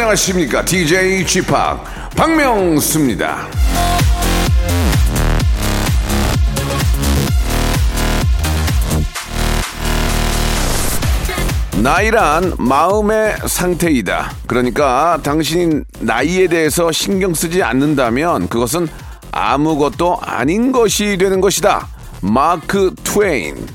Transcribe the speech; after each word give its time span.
안녕하십니까? 0.00 0.64
DJ 0.64 1.24
p 1.26 1.42
박명수입니다. 2.16 3.46
나이란 11.82 12.54
마음의 12.58 13.36
상태이다. 13.46 14.32
그러니까 14.46 15.18
당신이 15.22 15.82
나이에 16.00 16.46
대해서 16.46 16.90
신경 16.90 17.34
쓰지 17.34 17.62
않는다면 17.62 18.48
그것은 18.48 18.88
아무것도 19.32 20.18
아닌 20.22 20.72
것이 20.72 21.18
되는 21.18 21.42
것이다. 21.42 21.86
마크 22.22 22.94
트웨인. 23.04 23.66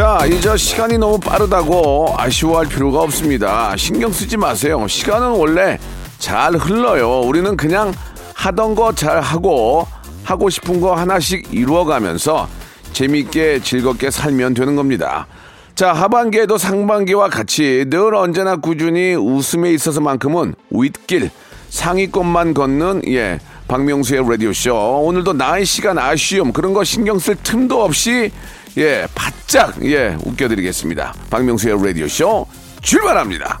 자, 0.00 0.24
이제 0.24 0.56
시간이 0.56 0.96
너무 0.96 1.20
빠르다고 1.20 2.14
아쉬워할 2.16 2.66
필요가 2.66 3.00
없습니다. 3.00 3.76
신경 3.76 4.10
쓰지 4.10 4.38
마세요. 4.38 4.88
시간은 4.88 5.32
원래 5.32 5.78
잘 6.18 6.54
흘러요. 6.54 7.20
우리는 7.20 7.54
그냥 7.54 7.92
하던 8.34 8.74
거 8.76 8.92
잘 8.94 9.20
하고 9.20 9.86
하고 10.24 10.48
싶은 10.48 10.80
거 10.80 10.94
하나씩 10.94 11.52
이루어가면서 11.52 12.48
재밌게 12.94 13.60
즐겁게 13.60 14.10
살면 14.10 14.54
되는 14.54 14.74
겁니다. 14.74 15.26
자, 15.74 15.92
하반기에도 15.92 16.56
상반기와 16.56 17.28
같이 17.28 17.84
늘 17.90 18.14
언제나 18.14 18.56
꾸준히 18.56 19.14
웃음에 19.14 19.70
있어서만큼은 19.74 20.54
윗길 20.70 21.30
상위권만 21.68 22.54
걷는 22.54 23.02
예 23.08 23.38
박명수의 23.68 24.24
라디오 24.26 24.52
쇼 24.54 24.74
오늘도 24.74 25.34
나의 25.34 25.66
시간 25.66 25.98
아쉬움 25.98 26.52
그런 26.52 26.72
거 26.72 26.84
신경 26.84 27.18
쓸 27.18 27.36
틈도 27.36 27.84
없이 27.84 28.32
예 28.78 29.06
바짝 29.14 29.82
예 29.84 30.16
웃겨드리겠습니다. 30.24 31.14
박명수의 31.30 31.84
라디오 31.84 32.06
쇼 32.08 32.46
출발합니다. 32.82 33.60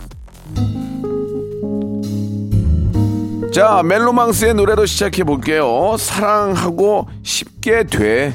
자 3.52 3.82
멜로망스의 3.82 4.54
노래로 4.54 4.86
시작해 4.86 5.24
볼게요. 5.24 5.96
사랑하고 5.98 7.08
쉽게 7.22 7.84
돼. 7.84 8.32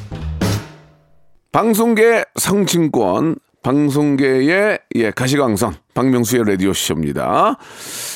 방송계 1.56 2.26
성층권, 2.36 3.38
방송계의 3.64 4.80
예, 4.96 5.12
가시광선, 5.12 5.76
박명수의 5.94 6.44
라디오쇼입니다. 6.46 7.58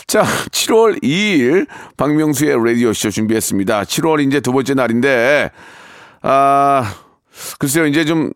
자, 0.08 0.24
7월 0.52 1.02
2일 1.02 1.66
박명수의 1.96 2.58
라디오쇼 2.64 3.12
준비했습니다. 3.12 3.84
7월 3.84 4.28
이제 4.28 4.42
두 4.42 4.52
번째 4.52 4.74
날인데, 4.74 5.52
아, 6.22 6.96
글쎄요, 7.58 7.88
이제 7.88 8.04
좀 8.04 8.32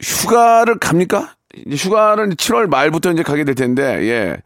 휴가를 0.00 0.78
갑니까? 0.78 1.34
휴가를 1.70 2.30
7월 2.30 2.66
말부터 2.66 3.12
이제 3.12 3.22
가게 3.22 3.44
될 3.44 3.54
텐데, 3.54 3.82
예. 4.08 4.36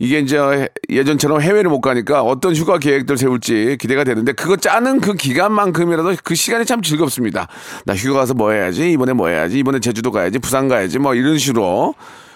이게 0.00 0.18
이제 0.18 0.66
예전처럼 0.88 1.42
해외를 1.42 1.68
못 1.68 1.82
가니까 1.82 2.22
어떤 2.22 2.56
휴가 2.56 2.78
계획들 2.78 3.18
세울지 3.18 3.76
기대가 3.78 4.02
되는데 4.02 4.32
그거 4.32 4.56
짜는 4.56 5.00
그 5.00 5.12
기간만큼이라도 5.12 6.14
그 6.24 6.34
시간이 6.34 6.64
참 6.64 6.80
즐겁습니다. 6.80 7.48
나 7.84 7.94
휴가 7.94 8.20
가서 8.20 8.32
뭐 8.32 8.50
해야지 8.50 8.90
이번에 8.92 9.12
뭐 9.12 9.28
해야지 9.28 9.58
이번에 9.58 9.78
제주도 9.78 10.10
가야지 10.10 10.38
부산 10.38 10.68
가야지 10.68 10.98
뭐 10.98 11.14
이런 11.14 11.36
식으로 11.36 11.94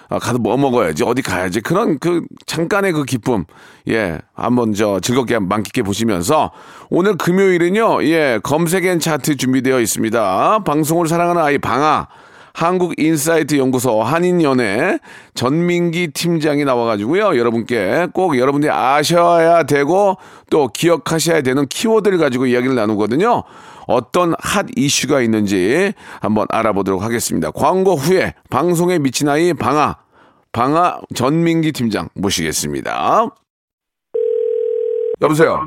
아, 0.08 0.18
가서 0.18 0.38
뭐 0.38 0.56
먹어야지. 0.56 1.04
어디 1.04 1.22
가야지. 1.22 1.60
그런 1.60 1.98
그 1.98 2.22
잠깐의 2.46 2.92
그 2.92 3.04
기쁨. 3.04 3.44
예 3.88 4.18
한번 4.34 4.72
저 4.72 4.98
즐겁게 5.00 5.38
만끽해 5.38 5.84
보시면서 5.84 6.52
오늘 6.88 7.16
금요일은요 7.18 8.02
예 8.04 8.40
검색엔 8.42 9.00
차트 9.00 9.36
준비되어 9.36 9.80
있습니다. 9.80 10.64
방송을 10.64 11.06
사랑하는 11.06 11.42
아이 11.42 11.58
방아 11.58 12.08
한국인사이트 12.54 13.58
연구소 13.58 14.02
한인연애 14.02 14.98
전민기 15.34 16.08
팀장이 16.08 16.64
나와가지고요. 16.64 17.36
여러분께 17.36 18.08
꼭 18.14 18.38
여러분들이 18.38 18.70
아셔야 18.72 19.64
되고 19.64 20.16
또 20.50 20.68
기억하셔야 20.68 21.42
되는 21.42 21.66
키워드를 21.66 22.18
가지고 22.18 22.46
이야기를 22.46 22.76
나누거든요. 22.76 23.42
어떤 23.86 24.34
핫 24.38 24.66
이슈가 24.76 25.20
있는지 25.20 25.92
한번 26.20 26.46
알아보도록 26.48 27.02
하겠습니다. 27.02 27.50
광고 27.50 27.96
후에 27.96 28.34
방송에 28.48 28.98
미친 28.98 29.28
아이 29.28 29.52
방아, 29.52 29.96
방아 30.52 31.00
전민기 31.14 31.72
팀장 31.72 32.08
모시겠습니다. 32.14 33.26
여보세요. 35.20 35.66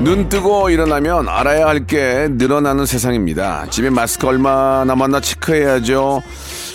눈 0.00 0.28
뜨고 0.28 0.70
일어나면 0.70 1.28
알아야 1.28 1.66
할 1.66 1.86
게 1.86 2.28
늘어나는 2.30 2.86
세상입니다. 2.86 3.66
집에 3.70 3.90
마스크 3.90 4.26
얼마 4.26 4.84
남았나 4.86 5.20
체크해야죠. 5.20 6.22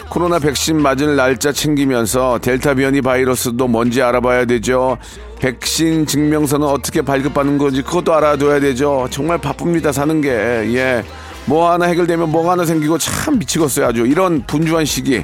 코로나 0.09 0.39
백신 0.39 0.81
맞을 0.81 1.15
날짜 1.15 1.51
챙기면서 1.51 2.39
델타 2.39 2.75
변이 2.75 3.01
바이러스도 3.01 3.67
뭔지 3.67 4.01
알아봐야 4.01 4.45
되죠. 4.45 4.97
백신 5.39 6.05
증명서는 6.05 6.67
어떻게 6.67 7.01
발급받는 7.01 7.57
건지 7.57 7.81
그것도 7.81 8.13
알아둬야 8.13 8.59
되죠. 8.59 9.07
정말 9.09 9.37
바쁩니다, 9.37 9.91
사는 9.91 10.21
게. 10.21 10.29
예. 10.29 11.03
뭐 11.45 11.71
하나 11.71 11.85
해결되면 11.85 12.29
뭐 12.29 12.49
하나 12.51 12.65
생기고 12.65 12.97
참 12.97 13.39
미치겠어요, 13.39 13.87
아주. 13.87 14.05
이런 14.05 14.43
분주한 14.45 14.85
시기. 14.85 15.23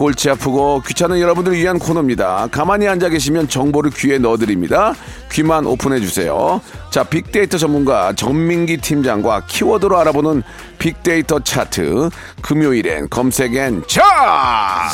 골치 0.00 0.30
아프고 0.30 0.80
귀찮은 0.86 1.20
여러분들을 1.20 1.58
위한 1.58 1.78
코너입니다. 1.78 2.48
가만히 2.50 2.88
앉아 2.88 3.10
계시면 3.10 3.48
정보를 3.48 3.90
귀에 3.90 4.16
넣어드립니다. 4.16 4.94
귀만 5.30 5.66
오픈해 5.66 6.00
주세요. 6.00 6.62
자, 6.90 7.04
빅데이터 7.04 7.58
전문가 7.58 8.14
전민기 8.14 8.78
팀장과 8.78 9.42
키워드로 9.46 9.98
알아보는 9.98 10.42
빅데이터 10.78 11.40
차트. 11.40 12.08
금요일엔 12.40 13.10
검색엔 13.10 13.82
차! 13.88 14.88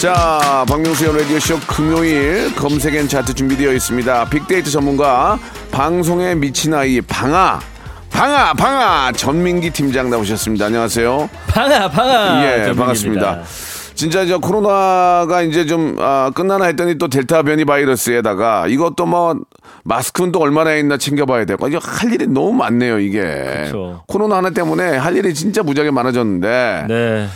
자, 0.00 0.64
박명수의 0.68 1.18
라디오쇼 1.18 1.58
금요일 1.66 2.54
검색엔 2.54 3.08
차트 3.08 3.34
준비되어 3.34 3.72
있습니다. 3.72 4.30
빅데이터 4.30 4.70
전문가 4.70 5.36
방송에 5.72 6.36
미친 6.36 6.74
아이 6.74 7.00
방아 7.00 7.58
방아 8.18 8.52
방아 8.54 9.12
전민기 9.12 9.70
팀장 9.70 10.10
나오셨습니다. 10.10 10.66
안녕하세요. 10.66 11.30
방아 11.46 11.88
방아 11.88 12.42
예, 12.42 12.64
전민기입니다. 12.64 12.74
반갑습니다. 12.74 13.42
진짜 13.94 14.26
저 14.26 14.38
코로나가 14.38 15.42
이제 15.42 15.64
좀 15.66 15.94
아, 16.00 16.28
끝나나 16.34 16.64
했더니 16.64 16.98
또 16.98 17.06
델타 17.06 17.44
변이 17.44 17.64
바이러스에다가 17.64 18.66
이것도 18.66 19.06
뭐 19.06 19.36
마스크는 19.84 20.32
또 20.32 20.40
얼마나 20.40 20.74
있나 20.74 20.96
챙겨봐야 20.96 21.44
되고 21.44 21.68
이거 21.68 21.78
할 21.80 22.12
일이 22.12 22.26
너무 22.26 22.52
많네요 22.54 22.98
이게. 22.98 23.20
그쵸. 23.66 24.02
코로나 24.08 24.38
하나 24.38 24.50
때문에 24.50 24.96
할 24.96 25.16
일이 25.16 25.32
진짜 25.32 25.62
무지하게 25.62 25.92
많아졌는데 25.92 26.86
네, 26.88 27.28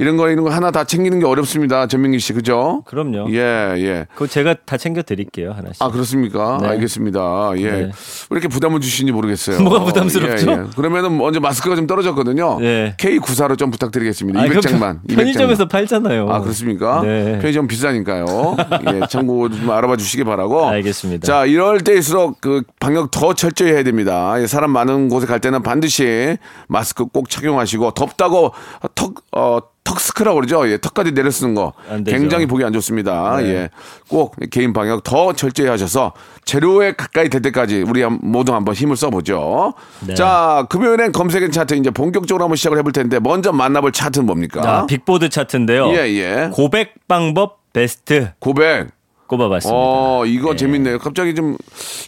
이런 0.00 0.16
거 0.16 0.28
이런 0.30 0.44
거 0.44 0.50
하나 0.50 0.70
다 0.70 0.84
챙기는 0.84 1.18
게 1.18 1.26
어렵습니다 1.26 1.86
전민기 1.88 2.20
씨 2.20 2.32
그죠? 2.32 2.82
그럼요. 2.86 3.26
예 3.32 3.74
예. 3.78 4.06
그거 4.14 4.26
제가 4.28 4.54
다 4.64 4.76
챙겨 4.76 5.02
드릴게요 5.02 5.52
하나씩. 5.52 5.82
아 5.82 5.90
그렇습니까? 5.90 6.58
네. 6.62 6.68
알겠습니다. 6.68 7.52
예. 7.56 7.62
네. 7.70 7.78
왜 7.80 7.90
이렇게 8.30 8.46
부담을 8.48 8.80
주시는지 8.80 9.12
모르겠어요. 9.12 9.60
뭐가 9.60 9.84
부담스럽죠? 9.84 10.50
예, 10.50 10.52
예. 10.54 10.62
그러면은 10.76 11.16
먼저 11.18 11.40
마스크가 11.40 11.74
좀 11.74 11.86
떨어졌거든요. 11.88 12.58
네. 12.60 12.94
K94로 12.98 13.58
좀 13.58 13.70
부탁드리겠습니다. 13.72 14.40
아, 14.40 14.44
그거 14.46 14.60
200장만. 14.60 14.78
편- 14.78 15.16
편의점에서 15.16 15.66
팔잖아요. 15.66 16.28
아 16.30 16.40
그렇습니까? 16.40 17.02
네. 17.02 17.38
편의점 17.40 17.66
비싸니까요. 17.66 18.56
예, 18.94 19.00
참고 19.08 19.48
좀 19.48 19.68
알아봐 19.68 19.96
주시기 19.96 20.22
바라고. 20.24 20.68
알겠습니다. 20.68 21.26
자, 21.26 21.44
이럴 21.44 21.80
때일수록 21.80 22.40
그 22.40 22.62
방역 22.78 23.10
더 23.10 23.34
철저히 23.34 23.72
해야 23.72 23.82
됩니다. 23.82 24.40
예, 24.40 24.46
사람 24.46 24.70
많은 24.70 25.08
곳에 25.08 25.26
갈 25.26 25.40
때는 25.40 25.62
반드시 25.62 26.36
마스크 26.68 27.04
꼭 27.06 27.28
착용하시고 27.30 27.92
덥다고 27.92 28.52
턱 28.94 29.14
어. 29.32 29.58
턱스크라고 29.88 30.36
그러죠. 30.36 30.68
예, 30.70 30.76
턱까지 30.78 31.12
내려 31.12 31.30
쓰는 31.30 31.54
거. 31.54 31.72
굉장히 32.06 32.44
보기 32.46 32.62
안 32.64 32.72
좋습니다. 32.74 33.38
네. 33.38 33.48
예, 33.48 33.70
꼭 34.08 34.36
개인 34.50 34.72
방역 34.74 35.02
더 35.02 35.32
철저히 35.32 35.66
하셔서 35.68 36.12
제로에 36.44 36.92
가까이 36.92 37.28
될 37.30 37.40
때까지 37.42 37.84
우리 37.88 38.02
한- 38.02 38.18
모두 38.22 38.54
한번 38.54 38.74
힘을 38.74 38.96
써보죠. 38.96 39.72
네. 40.06 40.14
자, 40.14 40.66
금요일엔 40.68 41.12
검색 41.12 41.46
N 41.46 41.50
차트 41.52 41.74
이제 41.74 41.90
본격적으로 41.90 42.44
한번 42.44 42.56
시작을 42.56 42.78
해볼 42.78 42.92
텐데 42.92 43.18
먼저 43.18 43.50
만나볼 43.52 43.92
차트는 43.92 44.26
뭡니까? 44.26 44.60
아, 44.80 44.86
빅보드 44.86 45.30
차트인데요. 45.30 45.88
예, 45.92 46.08
예. 46.14 46.50
고백 46.52 46.94
방법 47.08 47.60
베스트 47.72 48.30
고백. 48.38 48.88
꼽아봤습니다. 49.26 49.76
어, 49.78 50.24
이거 50.24 50.56
재밌네요. 50.56 50.98
갑자기 50.98 51.34
좀 51.34 51.56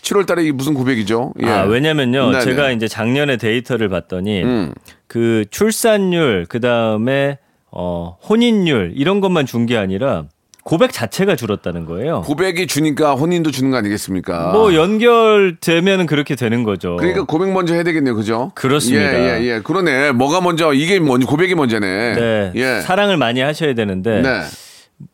7월 0.00 0.24
달에 0.26 0.42
이게 0.42 0.52
무슨 0.52 0.72
고백이죠? 0.72 1.34
예. 1.42 1.48
아, 1.48 1.62
왜냐면요. 1.64 2.30
네네. 2.30 2.44
제가 2.44 2.70
이제 2.70 2.88
작년에 2.88 3.36
데이터를 3.36 3.90
봤더니 3.90 4.42
음. 4.42 4.72
그 5.06 5.44
출산율, 5.50 6.46
그 6.48 6.60
다음에 6.60 7.38
어, 7.72 8.16
혼인율 8.28 8.92
이런 8.96 9.20
것만 9.20 9.46
준 9.46 9.66
게 9.66 9.76
아니라 9.76 10.24
고백 10.62 10.92
자체가 10.92 11.36
줄었다는 11.36 11.86
거예요. 11.86 12.20
고백이 12.22 12.66
주니까 12.66 13.14
혼인도 13.14 13.50
주는 13.50 13.70
거 13.70 13.78
아니겠습니까? 13.78 14.52
뭐 14.52 14.74
연결되면은 14.74 16.06
그렇게 16.06 16.34
되는 16.34 16.64
거죠. 16.64 16.96
그러니까 16.96 17.24
고백 17.24 17.50
먼저 17.52 17.74
해야 17.74 17.82
되겠네요. 17.82 18.14
그죠? 18.14 18.52
그렇습니다. 18.54 19.14
예, 19.38 19.40
예, 19.40 19.44
예. 19.56 19.60
그러네. 19.60 20.12
뭐가 20.12 20.40
먼저, 20.42 20.72
이게 20.74 21.00
먼저, 21.00 21.26
고백이 21.26 21.54
먼저네. 21.54 22.14
네. 22.14 22.52
예. 22.56 22.80
사랑을 22.82 23.16
많이 23.16 23.40
하셔야 23.40 23.74
되는데 23.74 24.20
네. 24.20 24.40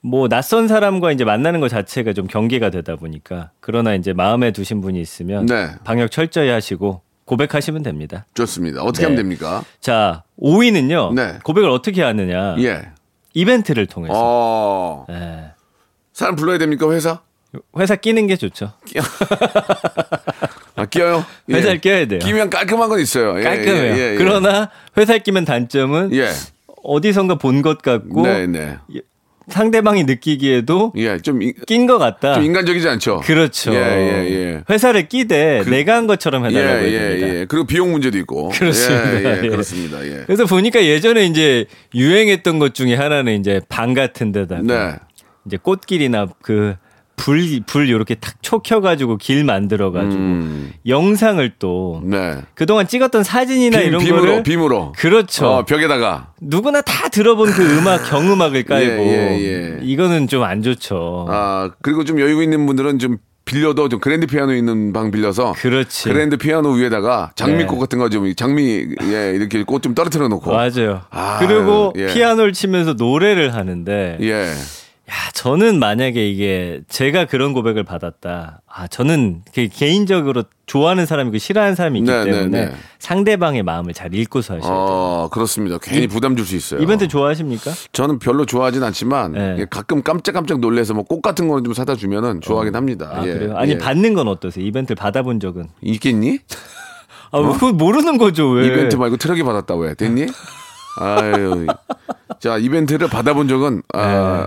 뭐 0.00 0.28
낯선 0.28 0.66
사람과 0.66 1.12
이제 1.12 1.24
만나는 1.24 1.60
것 1.60 1.68
자체가 1.68 2.12
좀 2.12 2.26
경계가 2.26 2.70
되다 2.70 2.96
보니까 2.96 3.50
그러나 3.60 3.94
이제 3.94 4.12
마음에 4.12 4.50
두신 4.50 4.80
분이 4.80 5.00
있으면 5.00 5.46
네. 5.46 5.68
방역 5.84 6.10
철저히 6.10 6.48
하시고 6.48 7.02
고백하시면 7.26 7.82
됩니다. 7.82 8.24
좋습니다. 8.34 8.82
어떻게 8.82 9.00
네. 9.02 9.04
하면 9.06 9.16
됩니까? 9.16 9.62
자, 9.80 10.22
5위는요. 10.40 11.12
네. 11.14 11.38
고백을 11.44 11.68
어떻게 11.68 12.02
하느냐? 12.02 12.56
예. 12.60 12.88
이벤트를 13.34 13.86
통해서. 13.86 14.14
어. 14.16 15.06
예. 15.10 15.50
사람 16.12 16.34
불러야 16.36 16.56
됩니까, 16.58 16.90
회사? 16.90 17.20
회사 17.78 17.96
끼는 17.96 18.26
게 18.26 18.36
좋죠. 18.36 18.72
아, 20.74 20.84
끼어요? 20.86 21.24
예. 21.50 21.54
회사를 21.54 21.80
껴야 21.80 22.06
돼요. 22.06 22.20
끼면 22.20 22.50
깔끔한 22.50 22.88
건 22.88 23.00
있어요. 23.00 23.38
예, 23.38 23.42
깔끔해요. 23.42 23.94
예, 23.94 23.98
예, 23.98 24.12
예. 24.12 24.14
그러나 24.16 24.70
회사에 24.96 25.18
끼면 25.20 25.44
단점은 25.44 26.12
예. 26.14 26.30
어디선가 26.84 27.36
본 27.36 27.62
것 27.62 27.82
같고 27.82 28.22
네, 28.22 28.46
네. 28.46 28.78
상대방이 29.48 30.04
느끼기에도 30.04 30.92
예. 30.96 31.18
좀, 31.18 31.40
인- 31.42 31.52
낀것 31.66 31.98
같다. 31.98 32.34
좀 32.34 32.44
인간적이지 32.44 32.88
않죠? 32.88 33.20
그렇죠. 33.24 33.72
예, 33.74 33.78
예, 33.78 34.30
예. 34.30 34.62
회사를 34.68 35.08
끼되 35.08 35.62
내가 35.68 35.96
한 35.96 36.06
것처럼 36.06 36.44
예, 36.44 36.48
해달라고 36.48 36.84
예, 36.86 36.98
해줍니다. 36.98 37.28
예. 37.28 37.44
그리고 37.48 37.66
비용 37.66 37.92
문제도 37.92 38.18
있고. 38.18 38.48
그렇습니다. 38.54 39.14
예, 39.20 39.24
예, 39.24 39.40
예. 39.44 39.48
그렇습니다. 39.48 40.04
예. 40.04 40.22
그래서 40.26 40.46
보니까 40.46 40.84
예전에 40.84 41.24
이제 41.26 41.66
유행했던 41.94 42.58
것 42.58 42.74
중에 42.74 42.94
하나는 42.94 43.38
이제 43.38 43.60
방 43.68 43.94
같은 43.94 44.32
데다가 44.32 44.62
네. 44.62 44.94
이제 45.46 45.56
꽃길이나 45.62 46.26
그 46.42 46.74
불, 47.16 47.40
불 47.66 47.90
요렇게 47.90 48.16
탁 48.16 48.34
촉혀가지고 48.42 49.16
길 49.16 49.42
만들어가지고 49.44 50.14
음. 50.14 50.72
영상을 50.86 51.50
또 51.58 52.00
네. 52.04 52.36
그동안 52.54 52.86
찍었던 52.86 53.24
사진이나 53.24 53.78
빔, 53.78 53.88
이런 53.88 54.00
빔으로, 54.02 54.20
거를 54.20 54.42
빔으로. 54.42 54.92
그렇죠. 54.96 55.46
어, 55.46 55.64
벽에다가. 55.64 56.32
누구나 56.40 56.82
다 56.82 57.08
들어본 57.08 57.50
그 57.52 57.78
음악 57.78 58.04
경음악을 58.10 58.62
깔고 58.64 59.02
예, 59.02 59.78
예. 59.78 59.78
이거는 59.82 60.28
좀 60.28 60.44
안 60.44 60.62
좋죠. 60.62 61.26
아, 61.28 61.70
그리고 61.82 62.04
좀 62.04 62.20
여유 62.20 62.42
있는 62.42 62.66
분들은 62.66 62.98
좀 63.00 63.16
빌려도 63.46 63.88
좀 63.88 64.00
그랜드 64.00 64.26
피아노 64.26 64.52
있는 64.54 64.92
방 64.92 65.10
빌려서 65.10 65.52
그렇지. 65.56 66.08
그랜드 66.08 66.36
피아노 66.36 66.70
위에다가 66.72 67.30
장미꽃 67.36 67.74
네. 67.74 67.78
같은 67.80 67.98
거 67.98 68.08
좀 68.08 68.32
장미 68.34 68.86
예 69.10 69.32
이렇게 69.34 69.62
꽃 69.62 69.82
좀 69.82 69.94
떨어뜨려 69.94 70.28
놓고 70.28 70.50
맞아요. 70.52 71.02
아, 71.10 71.38
그리고 71.40 71.92
예. 71.96 72.06
피아노를 72.12 72.52
치면서 72.52 72.92
노래를 72.94 73.54
하는데 73.54 74.18
예 74.20 74.52
야, 75.08 75.14
저는 75.34 75.78
만약에 75.78 76.28
이게 76.28 76.80
제가 76.88 77.26
그런 77.26 77.52
고백을 77.52 77.84
받았다. 77.84 78.60
아, 78.66 78.86
저는 78.88 79.42
그 79.54 79.68
개인적으로 79.72 80.42
좋아하는 80.66 81.06
사람이고 81.06 81.38
싫어하는 81.38 81.76
사람이 81.76 82.00
있기 82.00 82.10
네, 82.10 82.24
네, 82.24 82.30
때문에 82.32 82.64
네. 82.66 82.72
상대방의 82.98 83.62
마음을 83.62 83.94
잘 83.94 84.12
읽고서 84.12 84.56
하셔야 84.56 84.68
돼요. 84.68 84.76
어, 84.76 85.28
그렇습니다. 85.30 85.78
괜히 85.80 86.08
부담 86.08 86.34
줄 86.34 86.44
수 86.44 86.56
있어요. 86.56 86.80
이벤트 86.80 87.06
좋아하십니까? 87.06 87.70
저는 87.92 88.18
별로 88.18 88.44
좋아하진 88.46 88.82
않지만 88.82 89.32
네. 89.32 89.56
예, 89.60 89.66
가끔 89.70 90.02
깜짝깜짝 90.02 90.58
놀래서 90.58 90.92
뭐 90.92 91.04
꽃 91.04 91.22
같은 91.22 91.46
거좀 91.46 91.72
사다 91.72 91.94
주면은 91.94 92.40
좋아하긴 92.40 92.74
합니다. 92.74 93.10
아, 93.14 93.24
예, 93.26 93.32
그래요? 93.32 93.56
아니, 93.56 93.72
예. 93.72 93.78
받는 93.78 94.14
건 94.14 94.26
어떠세요? 94.26 94.64
이벤트를 94.64 94.96
받아본 94.96 95.38
적은? 95.38 95.68
있겠니? 95.82 96.40
아, 97.30 97.40
그거 97.40 97.72
모르는 97.72 98.18
거죠, 98.18 98.48
왜? 98.50 98.62
어? 98.62 98.66
이벤트 98.72 98.96
말고 98.96 99.18
트럭이 99.18 99.44
받았다 99.44 99.76
왜? 99.76 99.94
됐니? 99.94 100.26
아유. 100.98 101.66
자, 102.40 102.56
이벤트를 102.58 103.08
받아본 103.08 103.48
적은 103.48 103.82
아, 103.94 104.46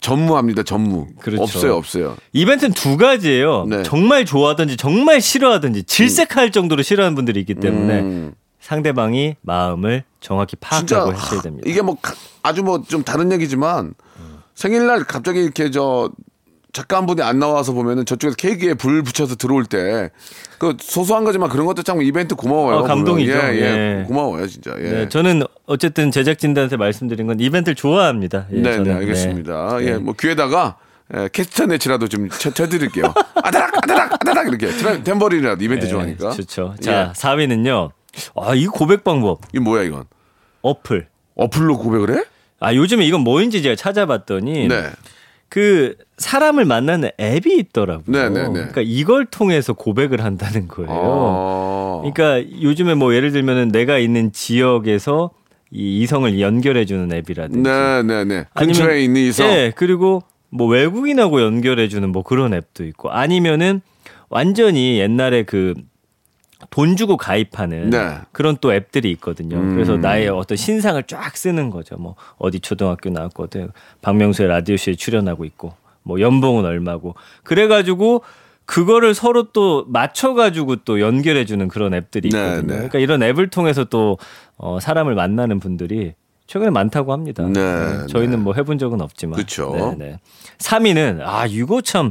전무합니다. 0.00 0.62
전무. 0.62 1.06
네. 1.08 1.14
그렇죠. 1.20 1.42
없어요, 1.42 1.76
없어요. 1.76 2.16
이벤트는 2.32 2.72
두 2.74 2.96
가지예요. 2.96 3.64
네. 3.68 3.82
정말 3.84 4.24
좋아하든지 4.24 4.76
정말 4.76 5.20
싫어하든지 5.20 5.84
질색할 5.84 6.50
정도로 6.52 6.82
싫어하는 6.82 7.14
분들이 7.14 7.40
있기 7.40 7.54
때문에 7.54 8.00
음. 8.00 8.34
상대방이 8.60 9.36
마음을 9.42 10.04
정확히 10.20 10.56
파악하고 10.56 11.12
하셔야 11.12 11.40
됩니다. 11.42 11.64
이게 11.68 11.82
뭐 11.82 11.96
가- 12.00 12.14
아주 12.42 12.62
뭐 12.62 12.82
좀 12.86 13.02
다른 13.04 13.30
얘기지만 13.32 13.94
생일날 14.54 15.04
갑자기 15.04 15.40
이렇게 15.42 15.70
저 15.70 16.10
작가 16.74 16.98
한 16.98 17.06
분이 17.06 17.22
안 17.22 17.38
나와서 17.38 17.72
보면은 17.72 18.04
저쪽에서 18.04 18.36
케이크에 18.36 18.74
불 18.74 19.02
붙여서 19.02 19.36
들어올 19.36 19.64
때 19.64 20.10
그 20.64 20.76
소소한 20.80 21.24
거지만 21.24 21.50
그런 21.50 21.66
것도 21.66 21.82
참 21.82 22.00
이벤트 22.00 22.34
고마워요. 22.34 22.76
어, 22.78 22.82
감동이죠. 22.84 23.32
예, 23.32 23.36
예. 23.36 23.60
예. 24.00 24.04
고마워요, 24.06 24.46
진짜. 24.46 24.74
예. 24.78 24.82
네, 24.82 25.08
저는 25.10 25.42
어쨌든 25.66 26.10
제작진들한테 26.10 26.78
말씀드린 26.78 27.26
건 27.26 27.38
이벤트를 27.38 27.74
좋아합니다. 27.74 28.46
예, 28.50 28.56
네, 28.56 28.72
저는. 28.72 28.84
네, 28.84 28.90
네. 28.90 28.96
알겠습니다. 29.00 29.76
네. 29.78 29.84
예, 29.86 29.92
뭐 29.94 30.14
귀에다가 30.18 30.76
예, 31.14 31.28
캐스터네치라도 31.32 32.08
좀 32.08 32.30
쳐, 32.30 32.50
쳐드릴게요. 32.50 33.12
아다락, 33.34 33.76
아다락, 33.82 34.12
아다락 34.14 34.48
이렇게 34.48 34.68
템버린이라도 35.02 35.62
이벤트 35.62 35.84
네, 35.84 35.90
좋아하니까. 35.90 36.30
좋죠. 36.30 36.74
예. 36.80 36.82
자, 36.82 37.12
4위는요. 37.14 37.90
아, 38.36 38.54
이 38.54 38.66
고백 38.66 39.04
방법. 39.04 39.40
이게 39.50 39.60
뭐야 39.60 39.82
이건? 39.82 40.04
어플. 40.62 41.08
어플로 41.36 41.76
고백을 41.76 42.16
해? 42.16 42.24
아, 42.60 42.74
요즘에 42.74 43.04
이건 43.04 43.20
뭐인지 43.20 43.60
제가 43.62 43.76
찾아봤더니 43.76 44.68
네. 44.68 44.84
그 45.54 45.94
사람을 46.18 46.64
만나는 46.64 47.10
앱이 47.20 47.56
있더라고요. 47.58 48.02
네, 48.08 48.28
네, 48.28 48.42
네. 48.48 48.52
그러니까 48.54 48.80
이걸 48.84 49.24
통해서 49.24 49.72
고백을 49.72 50.20
한다는 50.24 50.66
거예요. 50.66 50.90
어. 50.90 52.02
그러니까 52.12 52.44
요즘에 52.60 52.94
뭐 52.94 53.14
예를 53.14 53.30
들면은 53.30 53.68
내가 53.68 53.98
있는 53.98 54.32
지역에서 54.32 55.30
이 55.70 56.00
이성을 56.02 56.40
연결해 56.40 56.86
주는 56.86 57.12
앱이라든지 57.12 57.60
네, 57.70 58.02
네, 58.02 58.24
네. 58.24 58.44
아니면- 58.52 58.74
근처에 58.74 59.04
있는 59.04 59.20
이성. 59.20 59.46
예, 59.48 59.72
그리고 59.76 60.24
뭐 60.50 60.66
외국인하고 60.66 61.40
연결해 61.40 61.86
주는 61.86 62.10
뭐 62.10 62.24
그런 62.24 62.52
앱도 62.52 62.82
있고 62.86 63.12
아니면은 63.12 63.80
완전히 64.30 64.98
옛날에 64.98 65.44
그 65.44 65.74
돈 66.74 66.96
주고 66.96 67.16
가입하는 67.16 67.90
네. 67.90 68.18
그런 68.32 68.56
또 68.60 68.74
앱들이 68.74 69.08
있거든요. 69.12 69.58
음. 69.58 69.74
그래서 69.74 69.96
나의 69.96 70.28
어떤 70.28 70.56
신상을 70.56 71.00
쫙 71.04 71.36
쓰는 71.36 71.70
거죠. 71.70 71.94
뭐 71.96 72.16
어디 72.36 72.58
초등학교 72.58 73.10
나왔거든. 73.10 73.70
박명수의 74.02 74.48
라디오쇼에 74.48 74.96
출연하고 74.96 75.44
있고 75.44 75.74
뭐 76.02 76.18
연봉은 76.18 76.64
얼마고. 76.64 77.14
그래 77.44 77.68
가지고 77.68 78.22
그거를 78.64 79.14
서로 79.14 79.52
또 79.52 79.84
맞춰 79.86 80.34
가지고 80.34 80.74
또 80.84 81.00
연결해 81.00 81.44
주는 81.44 81.68
그런 81.68 81.94
앱들이 81.94 82.30
네, 82.30 82.38
있거든요. 82.38 82.66
네. 82.66 82.74
그러니까 82.74 82.98
이런 82.98 83.22
앱을 83.22 83.50
통해서 83.50 83.84
또 83.84 84.18
어, 84.56 84.80
사람을 84.80 85.14
만나는 85.14 85.60
분들이 85.60 86.14
최근에 86.48 86.70
많다고 86.70 87.12
합니다. 87.12 87.44
네, 87.44 88.06
저희는 88.08 88.30
네. 88.30 88.36
뭐 88.38 88.52
해본 88.52 88.78
적은 88.78 89.00
없지만. 89.00 89.38
네, 89.38 89.94
네. 89.96 90.18
3위는 90.58 91.20
아 91.22 91.46
이거 91.46 91.80
참 91.82 92.10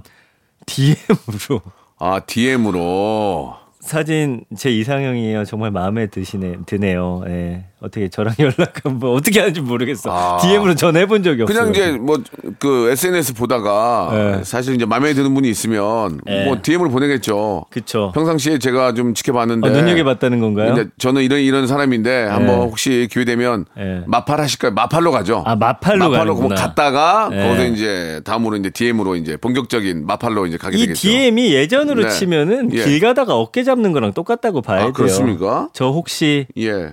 DM으로 0.66 1.62
아, 2.00 2.22
DM으로. 2.22 3.63
사진 3.84 4.46
제 4.56 4.72
이상형이에요. 4.72 5.44
정말 5.44 5.70
마음에 5.72 6.08
드시네 6.08 6.60
드네요. 6.66 7.24
예. 7.28 7.66
어떻게 7.84 8.10
저랑 8.10 8.34
연락 8.40 8.86
한번 8.86 9.12
어떻게 9.12 9.40
하는지 9.40 9.62
모르겠어. 9.62 10.10
아. 10.12 10.38
DM으로 10.42 10.76
전해 10.76 11.06
본 11.06 11.22
적이 11.24 11.44
없어요. 11.44 11.72
그냥 11.72 11.72
이제 11.74 11.98
뭐 11.98 12.18
그 12.60 12.90
SNS 12.92 13.34
보다가 13.34 14.10
네. 14.12 14.44
사실 14.46 14.76
이제 14.76 14.86
마음에 14.86 15.14
드는 15.14 15.34
분이 15.34 15.50
있으면 15.50 16.22
네. 16.26 16.46
뭐 16.46 16.60
DM을 16.62 16.90
보내겠죠. 16.90 17.66
그쵸. 17.70 18.12
평상시에 18.14 18.58
제가 18.58 18.94
좀 18.94 19.14
지켜봤는데 19.14 19.68
어, 19.68 19.72
눈여겨봤다는 19.72 20.40
건가요? 20.40 20.74
근데 20.74 20.90
저는 20.98 21.24
이런 21.24 21.42
이런 21.42 21.68
사람인데 21.68 22.24
한번 22.24 22.60
혹시 22.62 23.08
기회 23.12 23.26
되면 23.26 23.66
네. 23.76 24.02
마팔 24.08 24.40
하실까요? 24.40 24.72
마팔로 24.72 25.12
가죠. 25.12 25.44
아, 25.46 25.56
마팔로 25.56 26.10
마팔로 26.10 26.36
가는구나. 26.36 26.56
갔다가 26.56 27.28
네. 27.32 27.48
거기서 27.50 27.66
이제 27.74 28.22
다음으로 28.24 28.56
이제 28.56 28.70
DM으로 28.70 29.16
이제 29.18 29.36
본격적인 29.38 30.06
마팔로 30.06 30.48
이제 30.48 30.58
가게 30.58 30.78
이 30.78 30.82
되겠죠. 30.82 31.02
DM이 31.02 31.54
예전으로 31.54 32.04
네. 32.04 32.10
치면은 32.10 32.74
예. 32.74 32.84
길 32.86 33.00
가다가 33.02 33.36
어깨 33.36 33.64
잡는 33.64 33.92
거랑 33.92 34.14
똑같다고 34.14 34.62
봐야 34.62 34.80
아, 34.80 34.84
돼요. 34.84 34.94
그렇습니까? 34.94 35.70
저 35.74 35.88
혹시 35.90 36.48
예. 36.58 36.92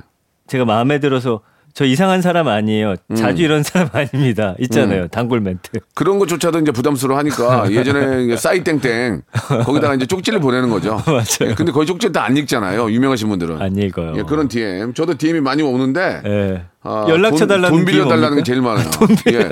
제가 0.51 0.65
마음에 0.65 0.99
들어서 0.99 1.41
저 1.73 1.85
이상한 1.85 2.21
사람 2.21 2.49
아니에요. 2.49 2.97
음. 3.13 3.15
자주 3.15 3.45
이런 3.45 3.63
사람 3.63 3.89
아닙니다. 3.93 4.57
있잖아요. 4.59 5.07
단골 5.07 5.39
멘트. 5.41 5.71
그런 5.95 6.19
것조차도 6.19 6.59
이제 6.59 6.73
부담스러워 6.73 7.17
하니까 7.21 7.71
예전에 7.71 8.35
싸이땡땡 8.37 9.23
거기다가 9.65 9.95
이제 9.95 10.07
쪽지를 10.07 10.41
보내는 10.41 10.69
거죠. 10.71 11.01
맞아요. 11.07 11.51
예, 11.51 11.55
근데 11.55 11.71
거의 11.71 11.87
쪽지 11.87 12.11
다안 12.11 12.37
읽잖아요. 12.37 12.91
유명하신 12.91 13.29
분들은. 13.29 13.63
안 13.63 13.77
읽어요. 13.79 14.15
예, 14.17 14.23
그런 14.23 14.49
DM. 14.49 14.93
저도 14.95 15.17
DM이 15.17 15.41
많이 15.41 15.63
오는데 15.63 16.23
예. 16.27 16.63
아, 16.83 17.07
연락처 17.09 17.47
돈- 17.47 17.49
달라는 17.49 17.71
돈 17.71 17.85
빌려달라는 17.85 18.37
게 18.39 18.43
제일 18.43 18.61
많아요. 18.63 18.91
돈 18.99 19.09
빌려. 19.25 19.49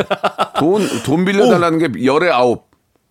돈, 0.58 0.82
돈 1.04 1.24
빌려달라는 1.24 1.78
게 1.78 2.04
열에 2.04 2.30
아홉. 2.30 2.66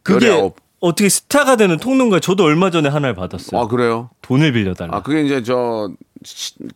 열에 0.09 0.29
아홉. 0.33 0.57
어떻게 0.79 1.09
스타가 1.09 1.55
되는 1.55 1.77
통로인가? 1.77 2.19
저도 2.19 2.43
얼마 2.43 2.69
전에 2.69 2.87
하나를 2.89 3.15
받았어요. 3.15 3.59
아, 3.59 3.67
그래요? 3.67 4.11
돈을 4.21 4.51
빌려달라. 4.51 4.97
아, 4.97 5.01
그게 5.01 5.23
이제 5.23 5.41
저, 5.41 5.89
시- 5.89 5.95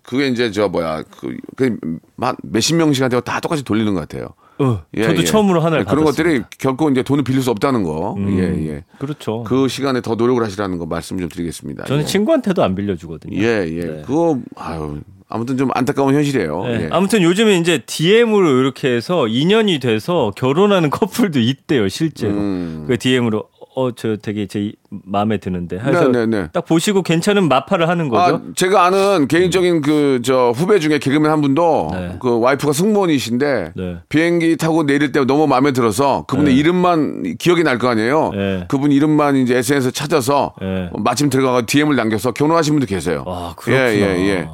그게 0.03 0.27
이제 0.27 0.51
저 0.51 0.67
뭐야, 0.67 1.03
그, 1.19 1.35
그, 1.55 1.77
만- 2.15 2.35
몇십 2.43 2.75
명씩한테 2.77 3.19
다 3.21 3.39
똑같이 3.39 3.63
돌리는 3.63 3.93
것 3.93 4.01
같아요. 4.01 4.29
어, 4.59 4.83
예, 4.95 5.03
저도 5.03 5.21
예. 5.21 5.23
처음으로 5.23 5.59
하나를 5.59 5.85
예, 5.87 5.89
그런. 5.89 6.03
것들이 6.05 6.43
결코 6.59 6.89
이제 6.91 7.01
돈을 7.01 7.23
빌릴 7.23 7.41
수 7.41 7.49
없다는 7.49 7.81
거. 7.83 8.15
예, 8.29 8.67
예. 8.67 8.83
그렇죠. 8.99 9.43
그 9.43 9.67
시간에 9.67 10.01
더 10.01 10.13
노력을 10.15 10.43
하시라는 10.43 10.77
거 10.77 10.85
말씀 10.85 11.17
좀 11.19 11.29
드리겠습니다. 11.29 11.85
저는 11.85 12.03
예. 12.03 12.05
친구한테도 12.05 12.63
안 12.63 12.75
빌려주거든요. 12.75 13.41
예, 13.41 13.67
예. 13.67 14.03
그거, 14.05 14.37
아유, 14.55 14.99
아무튼 15.29 15.57
좀 15.57 15.69
안타까운 15.73 16.13
현실이에요. 16.13 16.63
네. 16.65 16.83
예. 16.83 16.89
아무튼 16.91 17.23
요즘에 17.23 17.57
이제 17.57 17.79
DM으로 17.85 18.59
이렇게 18.59 18.89
해서 18.89 19.27
인연이 19.27 19.79
돼서 19.79 20.31
결혼하는 20.35 20.89
커플도 20.91 21.39
있대요, 21.39 21.87
실제로. 21.87 22.33
음. 22.33 22.85
그 22.87 22.99
DM으로 22.99 23.45
어 23.73 23.91
저 23.95 24.17
되게 24.17 24.47
제 24.47 24.59
이- 24.59 24.73
마음에 24.89 25.37
드는데 25.37 25.77
해서 25.79 26.09
네, 26.09 26.25
네, 26.25 26.41
네. 26.41 26.47
딱 26.51 26.65
보시고 26.65 27.01
괜찮은 27.03 27.47
마파를 27.47 27.87
하는 27.87 28.09
거죠. 28.09 28.35
아, 28.35 28.41
제가 28.55 28.83
아는 28.85 29.27
개인적인 29.29 29.79
그저 29.81 30.51
후배 30.53 30.79
중에 30.79 30.99
개그맨 30.99 31.31
한 31.31 31.39
분도 31.41 31.87
네. 31.93 32.17
그 32.19 32.39
와이프가 32.39 32.73
승무원이신데 32.73 33.71
네. 33.75 33.97
비행기 34.09 34.57
타고 34.57 34.85
내릴 34.85 35.11
때 35.13 35.23
너무 35.25 35.47
마음에 35.47 35.71
들어서 35.71 36.25
그분의 36.27 36.53
네. 36.53 36.59
이름만 36.59 37.35
기억이 37.39 37.63
날 37.63 37.77
거 37.79 37.87
아니에요. 37.87 38.31
네. 38.33 38.65
그분 38.67 38.91
이름만 38.91 39.37
이제 39.37 39.55
SNS에 39.57 39.91
찾아서 39.91 40.53
네. 40.61 40.89
마침 40.93 41.29
들어가서 41.29 41.63
DM을 41.65 41.95
남겨서 41.95 42.31
결혼하신 42.33 42.73
분도 42.73 42.85
계세요. 42.87 43.23
아, 43.25 43.53
그렇구나. 43.55 43.89
예, 43.89 43.95
예, 43.95 44.27
예. 44.29 44.49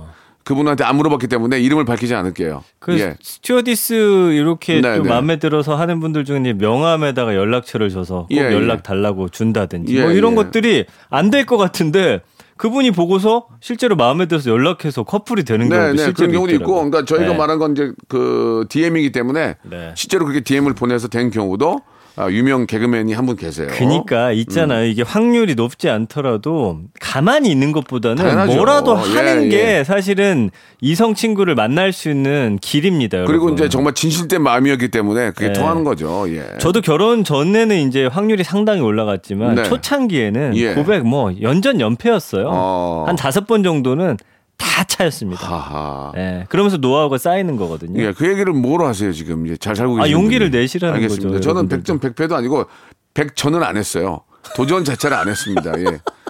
그분한테 0.48 0.86
안 0.86 0.96
물어봤기 0.96 1.28
때문에 1.28 1.60
이름을 1.60 1.84
밝히지 1.84 2.16
않을게요. 2.16 2.64
그 2.80 2.98
예. 2.98 3.16
스튜어디스 3.22 4.32
이렇게 4.32 4.80
네, 4.80 4.96
좀 4.96 5.04
네. 5.04 5.10
마음에 5.10 5.40
들어서 5.40 5.76
하는 5.76 6.00
분들 6.00 6.24
중에 6.24 6.54
명함에다가 6.54 7.36
연락처를 7.36 7.90
줘서 7.90 8.28
꼭 8.30 8.32
예, 8.32 8.54
연락 8.54 8.78
예. 8.78 8.82
달라고 8.82 9.28
준다든지 9.28 9.98
예, 9.98 10.04
뭐 10.04 10.12
이런 10.12 10.32
예. 10.32 10.36
것들이 10.38 10.86
안 11.10 11.32
될 11.32 11.46
것 11.46 11.58
같은데 11.58 12.22
그분이 12.56 12.92
보고서 12.92 13.48
실제로 13.60 13.98
마음에 13.98 14.26
들어서 14.26 14.50
연락해서 14.50 15.04
커플이 15.04 15.44
되는 15.44 15.68
네, 15.68 15.76
경우도 15.76 15.92
네, 15.92 15.98
실제로 15.98 16.16
그런 16.16 16.32
경우도 16.32 16.54
있고. 16.56 16.74
그러니까 16.76 17.04
저희가 17.04 17.34
네. 17.34 17.38
말한 17.38 17.60
건 17.60 17.74
이제 17.74 17.92
그 18.08 18.66
DM이기 18.70 19.12
때문에 19.12 19.56
네. 19.64 19.92
실제로 19.96 20.26
그렇게 20.26 20.40
DM을 20.42 20.74
보내서 20.76 21.10
된 21.10 21.30
경우도 21.30 21.82
아, 22.20 22.30
유명 22.32 22.66
개그맨이 22.66 23.14
한 23.14 23.28
분 23.28 23.36
계세요. 23.36 23.68
그니까 23.72 24.32
있잖아요. 24.32 24.86
음. 24.86 24.90
이게 24.90 25.02
확률이 25.04 25.54
높지 25.56 25.90
않더라도 25.90 26.80
가만히 27.00 27.52
있는 27.52 27.72
것보다는 27.72 28.16
당연하죠. 28.18 28.56
뭐라도 28.56 28.98
예, 29.14 29.18
하는 29.18 29.44
예. 29.46 29.50
게 29.50 29.84
사실은 29.84 30.50
이성 30.82 31.14
친구를 31.14 31.56
만날 31.56 31.92
수 31.94 32.10
있는 32.10 32.58
길입니다. 32.62 33.20
그리고 33.26 33.46
여러분. 33.48 33.54
이제 33.54 33.70
정말 33.70 33.94
진실된 33.94 34.42
마음이었기 34.42 34.88
때문에 34.90 35.32
그게 35.32 35.48
네. 35.48 35.54
통하는 35.54 35.84
거죠. 35.84 36.26
예. 36.30 36.58
저도 36.60 36.82
결혼 36.82 37.24
전에는 37.24 37.76
이제 37.88 38.06
확률이 38.06 38.44
상당히 38.44 38.82
올라갔지만 38.82 39.56
네. 39.56 39.64
초창기에는 39.64 40.56
예. 40.58 40.74
고백 40.74 41.06
뭐 41.06 41.32
연전 41.42 41.80
연패였어요. 41.80 42.48
어. 42.50 43.04
한 43.08 43.16
다섯 43.16 43.46
번 43.46 43.62
정도는 43.64 44.18
다 44.58 44.84
차였습니다. 44.84 45.46
하하. 45.48 46.12
예. 46.18 46.46
그러면서 46.50 46.78
노하우가 46.78 47.18
쌓이는 47.18 47.56
거거든요. 47.58 48.02
예, 48.02 48.12
그 48.14 48.28
얘기를 48.28 48.54
뭐로 48.54 48.86
하세요 48.88 49.12
지금 49.14 49.46
이제 49.46 49.56
잘 49.58 49.76
살고 49.76 50.00
아, 50.00 50.04
계시는 50.04 50.20
용기를 50.22 50.50
분이. 50.50 50.62
내시라는 50.62 50.96
알겠습니다. 50.96 51.30
거죠, 51.30 51.42
저는. 51.54 51.70
100점 51.70 52.00
100패도 52.00 52.34
아니고 52.34 52.66
100전은 53.14 53.64
안 53.64 53.78
했어요. 53.78 54.22
도전 54.56 54.84
자체를 54.84 55.16
안 55.18 55.28
했습니다. 55.28 55.74
예. 55.80 55.84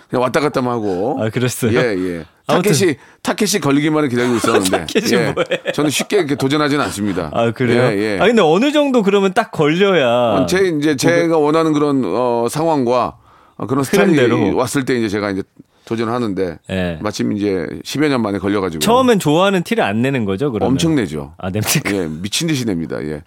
그냥 0.09 0.23
왔다 0.23 0.39
갔다만 0.39 0.73
하고. 0.73 1.17
아, 1.21 1.29
그랬어요? 1.29 1.77
예, 1.77 1.95
예. 1.97 2.25
타켓이 2.47 2.95
타켓이 3.23 3.59
걸리기만을 3.61 4.07
기다리고 4.09 4.35
있었는데. 4.37 4.69
타켓이 4.87 5.11
예. 5.13 5.17
뭐예요? 5.33 5.71
저는 5.73 5.89
쉽게 5.89 6.17
이렇게 6.17 6.35
도전하지는 6.35 6.83
않습니다. 6.85 7.29
아 7.33 7.51
그래요? 7.51 7.83
예, 7.83 8.15
예. 8.15 8.19
아 8.21 8.25
근데 8.25 8.41
어느 8.41 8.71
정도 8.71 9.03
그러면 9.03 9.33
딱 9.33 9.51
걸려야 9.51 10.45
제 10.47 10.59
이제 10.79 10.95
제가 10.95 11.37
원하는 11.37 11.73
그런 11.73 12.03
어, 12.05 12.47
상황과 12.49 13.17
어, 13.57 13.67
그런 13.67 13.83
스타일이 13.83 14.13
흐름대로. 14.17 14.55
왔을 14.55 14.85
때 14.85 14.95
이제 14.97 15.09
제가 15.09 15.31
이제 15.31 15.43
도전을 15.87 16.13
하는데 16.13 16.59
예. 16.69 16.99
마침 17.01 17.31
이제 17.31 17.65
10여 17.83 18.09
년 18.09 18.21
만에 18.21 18.37
걸려가지고 18.37 18.81
처음엔 18.81 19.19
좋아하는 19.19 19.63
티를 19.63 19.83
안 19.83 20.01
내는 20.01 20.25
거죠, 20.25 20.51
그러면? 20.51 20.73
엄청 20.73 20.95
내죠. 20.95 21.33
아, 21.37 21.49
냄새가. 21.49 21.91
예, 21.95 22.07
미친 22.07 22.47
듯이 22.47 22.65
냅니다. 22.65 23.01
예. 23.03 23.23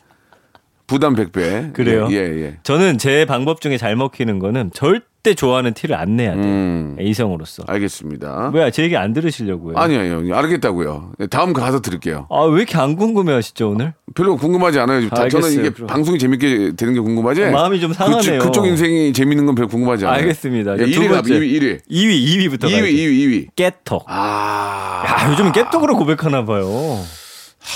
부담 0.87 1.15
100배. 1.15 1.73
그래요? 1.73 2.09
예, 2.11 2.17
예. 2.17 2.41
예. 2.43 2.59
저는 2.63 2.99
제 2.99 3.25
방법 3.25 3.61
중에 3.61 3.79
잘 3.79 3.97
먹히는 3.97 4.39
거는 4.39 4.71
절 4.75 5.03
대 5.23 5.35
좋아하는 5.35 5.75
티를 5.75 5.97
안 5.97 6.17
내야 6.17 6.33
돼요. 6.35 6.43
음. 6.43 6.97
이성으로서. 6.99 7.63
알겠습니다. 7.67 8.51
뭐야, 8.53 8.71
제 8.71 8.83
얘기 8.85 8.97
안 8.97 9.13
들으시려고요? 9.13 9.77
아니에요. 9.77 10.35
알겠다고요. 10.35 11.13
네, 11.19 11.27
다음 11.27 11.53
가서 11.53 11.81
들을게요. 11.81 12.27
아, 12.31 12.43
왜 12.45 12.63
이렇게 12.63 12.79
안 12.79 12.97
궁금해 12.97 13.33
하시죠, 13.35 13.71
오늘? 13.71 13.93
별로 14.15 14.37
궁금하지 14.37 14.79
않아요. 14.81 15.09
다- 15.11 15.29
저는 15.29 15.53
이게 15.53 15.69
그럼. 15.71 15.89
방송이 15.89 16.19
재밌게 16.19 16.73
되는 16.77 16.95
게 16.95 17.01
궁금하지. 17.01 17.43
마음이 17.51 17.81
좀 17.81 17.93
상하네요. 17.93 18.39
그쪽, 18.39 18.47
그쪽 18.47 18.67
인생이 18.67 19.13
재밌는 19.13 19.45
건 19.45 19.55
별로 19.55 19.69
궁금하지 19.69 20.07
않아요. 20.07 20.21
알겠습니다. 20.21 20.79
예, 20.79 20.87
두 20.87 21.01
1위 21.03 21.09
가 21.09 21.15
번째. 21.17 21.35
2위, 21.39 21.61
1위. 21.61 21.81
2위, 21.91 22.49
2위부터 22.49 22.65
2위, 22.65 22.91
2위, 22.91 23.11
2위. 23.27 23.47
깨톡. 23.57 24.05
아. 24.09 25.05
야, 25.07 25.31
요즘은 25.33 25.53
깨톡으로 25.53 25.97
고백하나 25.97 26.45
봐요. 26.47 26.67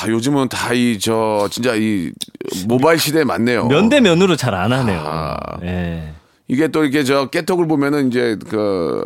아, 0.02 0.08
요즘은 0.08 0.48
다 0.48 0.72
이 0.72 0.98
저 0.98 1.46
진짜 1.50 1.74
이 1.76 2.10
모바일 2.66 2.98
시대에 2.98 3.24
맞네요. 3.24 3.66
면 3.68 3.90
대면으로 3.90 4.34
잘 4.34 4.54
안 4.54 4.72
하네요. 4.72 5.02
아. 5.04 5.36
예. 5.62 6.14
이게 6.48 6.68
또 6.68 6.82
이렇게 6.82 7.04
저 7.04 7.26
깨톡을 7.26 7.66
보면은 7.66 8.08
이제 8.08 8.36
그 8.48 9.04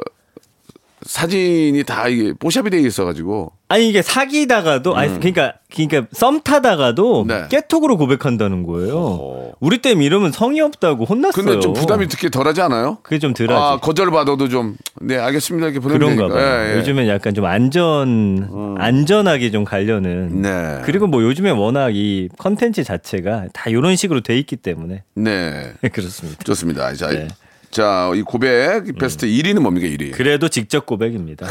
사진이 1.09 1.85
다 1.85 2.07
이게 2.07 2.35
뽀샵이 2.38 2.69
돼 2.69 2.79
있어가지고 2.81 3.50
아니 3.69 3.88
이게 3.88 4.03
사귀다가도 4.03 4.95
아니 4.95 5.15
그러니까 5.19 5.55
그러니까 5.75 6.07
썸 6.12 6.43
타다가도 6.43 7.23
음. 7.23 7.27
네. 7.29 7.47
깨톡으로 7.49 7.97
고백한다는 7.97 8.62
거예요. 8.62 9.53
우리 9.59 9.79
땜 9.81 10.03
이러면 10.03 10.33
성의 10.33 10.61
없다고 10.61 11.07
혼났어요. 11.07 11.45
근데 11.45 11.61
좀 11.61 11.73
부담이 11.73 12.09
특히 12.09 12.31
덜하지 12.31 12.61
않아요? 12.61 12.99
그게 13.03 13.19
좀 13.19 13.33
덜하지. 13.33 13.55
아 13.59 13.79
거절 13.81 14.11
받아도 14.11 14.49
좀 14.49 14.77
네 15.00 15.17
알겠습니다 15.17 15.69
이렇게 15.69 15.81
보내면 15.81 16.17
그런가. 16.17 16.35
봐요. 16.35 16.45
예, 16.67 16.73
예. 16.75 16.79
요즘엔 16.79 17.09
약간 17.09 17.33
좀 17.33 17.47
안전 17.47 18.77
안전하게 18.79 19.50
좀 19.50 19.65
가려는. 19.65 20.43
네. 20.43 20.83
그리고 20.85 21.07
뭐 21.07 21.23
요즘에 21.23 21.50
워낙 21.53 21.95
이 21.95 22.29
컨텐츠 22.37 22.85
자체가 22.85 23.47
다 23.55 23.71
이런 23.71 23.97
식으로 23.97 24.21
돼 24.21 24.37
있기 24.38 24.57
때문에 24.57 25.05
네 25.15 25.73
그렇습니다. 25.93 26.43
좋습니다. 26.45 26.93
자, 26.95 27.09
네. 27.09 27.29
자, 27.70 28.10
이 28.14 28.22
고백 28.22 28.96
베스트 28.98 29.26
1위는 29.26 29.60
뭡니까 29.60 29.87
1위? 29.87 30.12
그래도 30.12 30.48
직접 30.48 30.87
고백입니다. 30.87 31.46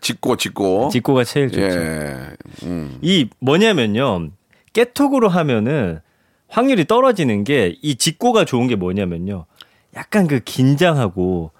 짓고 0.00 0.36
짓고. 0.36 0.88
직고가 0.92 1.24
제일 1.24 1.50
좋죠. 1.50 1.62
예. 1.62 2.16
음. 2.64 2.98
이 3.00 3.28
뭐냐면요. 3.38 4.30
깨톡으로 4.72 5.28
하면은 5.28 6.00
확률이 6.48 6.84
떨어지는 6.84 7.44
게 7.44 7.74
이 7.82 7.94
직고가 7.94 8.44
좋은 8.44 8.66
게 8.66 8.76
뭐냐면요. 8.76 9.46
약간 9.96 10.26
그 10.26 10.40
긴장하고 10.40 11.52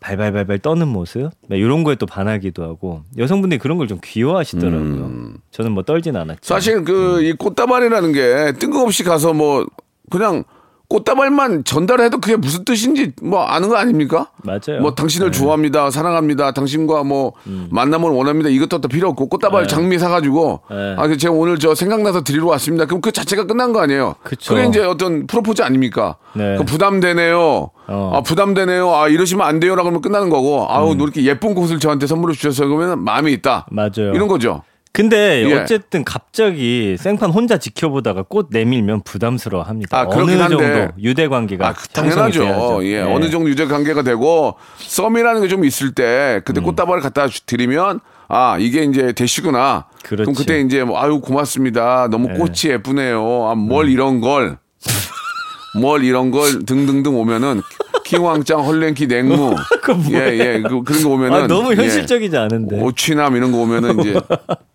발발발발 0.00 0.60
떠는 0.60 0.86
모습 0.86 1.30
이런 1.50 1.82
거에 1.82 1.96
또 1.96 2.06
반하기도 2.06 2.62
하고 2.62 3.02
여성분들이 3.16 3.58
그런 3.58 3.78
걸 3.78 3.88
좀 3.88 3.98
귀여워하시더라고요. 4.02 5.32
저는 5.50 5.72
뭐 5.72 5.82
떨진 5.82 6.14
않았죠. 6.16 6.38
사실 6.42 6.84
그이 6.84 7.32
꽃다발이라는 7.32 8.12
게 8.12 8.52
뜬금없이 8.60 9.02
가서 9.02 9.32
뭐 9.32 9.66
그냥 10.10 10.44
꽃다발만 10.88 11.64
전달해도 11.64 12.18
그게 12.18 12.36
무슨 12.36 12.64
뜻인지 12.64 13.12
뭐 13.22 13.42
아는 13.42 13.68
거 13.68 13.76
아닙니까? 13.76 14.30
맞아요. 14.42 14.80
뭐 14.80 14.94
당신을 14.94 15.30
네. 15.30 15.38
좋아합니다, 15.38 15.90
사랑합니다, 15.90 16.52
당신과 16.52 17.04
뭐 17.04 17.34
만남을 17.70 18.10
원합니다. 18.10 18.48
이것도 18.48 18.80
또 18.80 18.88
필요 18.88 19.08
없고 19.10 19.28
꽃다발 19.28 19.68
장미 19.68 19.98
사가지고 19.98 20.62
네. 20.70 20.96
아 20.96 21.14
제가 21.14 21.34
오늘 21.34 21.58
저 21.58 21.74
생각나서 21.74 22.24
드리러 22.24 22.46
왔습니다. 22.46 22.86
그럼 22.86 23.02
그 23.02 23.12
자체가 23.12 23.44
끝난 23.44 23.74
거 23.74 23.80
아니에요? 23.80 24.14
그쵸. 24.22 24.54
게 24.54 24.64
이제 24.64 24.80
어떤 24.80 25.26
프로포즈 25.26 25.60
아닙니까? 25.60 26.16
네. 26.34 26.56
그 26.56 26.64
부담되네요. 26.64 27.70
어. 27.88 28.12
아 28.14 28.22
부담되네요. 28.22 28.94
아 28.94 29.08
이러시면 29.08 29.46
안 29.46 29.60
돼요라고 29.60 29.88
하면 29.88 30.00
끝나는 30.00 30.30
거고. 30.30 30.66
아우 30.70 30.94
이렇게 30.94 31.22
예쁜 31.24 31.54
꽃을 31.54 31.80
저한테 31.80 32.06
선물로 32.06 32.32
주셔서 32.32 32.66
그러면 32.66 33.04
마음이 33.04 33.32
있다. 33.34 33.66
맞아요. 33.70 34.14
이런 34.14 34.26
거죠. 34.26 34.62
근데 34.92 35.44
예. 35.48 35.54
어쨌든 35.54 36.02
갑자기 36.04 36.96
생판 36.98 37.30
혼자 37.30 37.58
지켜보다가 37.58 38.22
꽃 38.22 38.48
내밀면 38.50 39.02
부담스러워 39.02 39.62
합니다. 39.64 39.98
아, 39.98 40.02
어느 40.02 40.14
그렇긴 40.14 40.40
한데. 40.40 40.56
정도 40.56 40.92
유대 41.02 41.28
관계가 41.28 41.68
아, 41.68 41.72
그 41.72 41.86
당연하죠. 41.88 42.80
예, 42.84 43.00
어느 43.02 43.30
정도 43.30 43.48
유대 43.50 43.66
관계가 43.66 44.02
되고 44.02 44.56
썸이라는 44.78 45.42
게 45.42 45.48
좀 45.48 45.64
있을 45.64 45.92
때 45.94 46.40
그때 46.44 46.60
꽃다발을 46.60 47.00
갖다 47.02 47.28
주- 47.28 47.44
드리면 47.46 48.00
아 48.28 48.56
이게 48.58 48.82
이제 48.84 49.12
대시구나. 49.12 49.86
그렇지. 50.04 50.26
럼 50.26 50.34
그때 50.34 50.60
이제 50.60 50.84
뭐, 50.84 51.00
아유 51.00 51.20
고맙습니다. 51.20 52.08
너무 52.10 52.28
예. 52.30 52.34
꽃이 52.36 52.54
예쁘네요. 52.72 53.48
아, 53.50 53.54
뭘 53.54 53.88
이런 53.88 54.20
걸. 54.20 54.58
뭘 55.80 56.02
이런 56.04 56.30
걸 56.30 56.64
등등등 56.64 57.14
오면은 57.16 57.62
킹왕짱 58.04 58.64
헐랭키 58.64 59.06
냉무 59.06 59.54
예예 60.12 60.62
그, 60.62 60.82
그런 60.82 61.02
거 61.02 61.10
오면은 61.10 61.42
아, 61.42 61.46
너무 61.46 61.72
예, 61.72 61.76
현실적이지 61.76 62.36
않은데. 62.36 62.80
오취남 62.80 63.36
이런 63.36 63.52
거 63.52 63.58
오면은 63.58 64.00
이제 64.00 64.18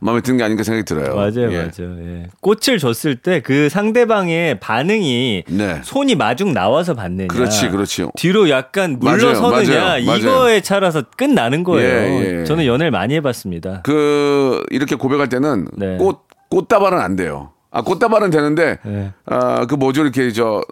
마음에 0.00 0.20
드는 0.22 0.38
게 0.38 0.44
아닌가 0.44 0.62
생각이 0.62 0.84
들어요. 0.84 1.14
맞아요, 1.14 1.52
예. 1.52 1.56
맞아요. 1.58 1.96
예. 2.00 2.26
꽃을 2.40 2.78
줬을 2.78 3.16
때 3.16 3.40
그 3.40 3.68
상대방의 3.68 4.58
반응이 4.60 5.44
네. 5.48 5.80
손이 5.84 6.14
마중 6.14 6.52
나와서 6.54 6.94
받느냐, 6.94 7.28
그렇지, 7.28 7.68
그렇지. 7.68 8.06
뒤로 8.16 8.48
약간 8.50 8.98
물러서느냐 8.98 9.78
맞아요, 9.80 10.04
맞아요. 10.06 10.18
이거에 10.18 10.60
차라서 10.62 11.02
끝나는 11.16 11.64
거예요. 11.64 11.88
예, 12.24 12.40
예. 12.40 12.44
저는 12.44 12.64
연애를 12.66 12.90
많이 12.90 13.14
해봤습니다. 13.14 13.82
그 13.84 14.62
이렇게 14.70 14.94
고백할 14.96 15.28
때는 15.28 15.68
네. 15.76 15.96
꽃 15.98 16.26
꽃다발은 16.48 16.98
안 16.98 17.16
돼요. 17.16 17.52
아 17.70 17.82
꽃다발은 17.82 18.30
되는데 18.30 18.78
네. 18.84 19.12
아그 19.26 19.74
뭐죠 19.74 20.02
이렇게 20.02 20.32
저 20.32 20.62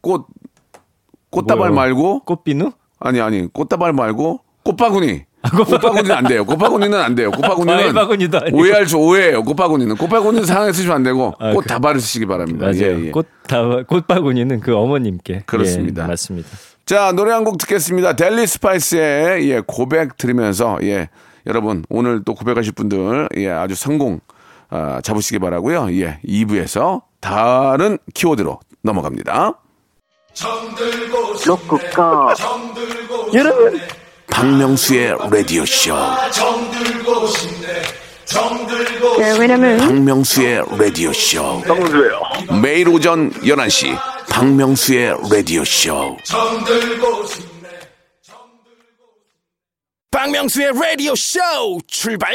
꽃 0.00 0.26
꽃다발 1.30 1.70
뭐요? 1.70 1.74
말고 1.74 2.20
꽃비누? 2.20 2.70
아니 3.00 3.20
아니 3.20 3.52
꽃다발 3.52 3.92
말고 3.92 4.40
꽃바구니. 4.64 5.24
꽃바구니는 5.42 6.10
안 6.10 6.24
돼요. 6.24 6.44
꽃바구니는 6.44 6.98
안 7.00 7.14
돼요. 7.14 7.30
꽃바구니는 7.30 7.94
바구니도. 7.94 8.40
오해할 8.52 8.86
수 8.86 8.96
오해예요. 8.98 9.44
꽃바구니는 9.44 9.96
꽃바구니는 9.96 10.44
상하게 10.46 10.72
쓰시면 10.72 10.96
안 10.96 11.02
되고 11.04 11.32
아, 11.38 11.52
꽃다발을 11.52 12.00
쓰시기 12.00 12.26
바랍니다. 12.26 12.66
맞아요. 12.66 12.80
예, 13.00 13.06
예. 13.06 13.10
꽃 13.10 13.26
다, 13.46 13.62
꽃바구니는 13.86 14.60
그 14.60 14.74
어머님께. 14.76 15.44
그렇습니다. 15.46 16.04
예, 16.04 16.08
맞습니다. 16.08 16.48
자, 16.86 17.12
노래 17.12 17.32
한 17.32 17.44
곡 17.44 17.58
듣겠습니다. 17.58 18.14
델리 18.16 18.46
스파이스의 18.46 19.50
예, 19.50 19.62
고백 19.66 20.16
들으면서 20.16 20.78
예, 20.82 21.08
여러분 21.46 21.84
오늘 21.88 22.22
또 22.24 22.34
고백하실 22.34 22.72
분들 22.72 23.28
예, 23.36 23.48
아주 23.50 23.74
성공 23.74 24.20
아, 24.70 25.00
잡으시기 25.02 25.38
바라고요. 25.38 25.88
예, 26.00 26.18
2부에서 26.26 27.02
다른 27.20 27.96
키워드로 28.12 28.58
넘어갑니다. 28.82 29.52
로쿠꺼 31.46 32.34
여러분, 33.34 33.80
박명수의 34.38 35.16
라디오 35.32 35.66
쇼. 35.66 35.96
네, 39.18 39.36
왜냐면 39.36 39.78
박명수의 39.78 40.62
라디오 40.78 41.12
쇼. 41.12 41.60
박명수예요. 41.66 42.20
매일 42.62 42.88
오전 42.88 43.32
11시 43.32 43.98
박명수의 44.30 45.16
라디오 45.28 45.64
쇼. 45.64 46.16
박명수의 50.10 50.72
라디오 50.72 51.14
쇼 51.14 51.38
출발. 51.86 52.34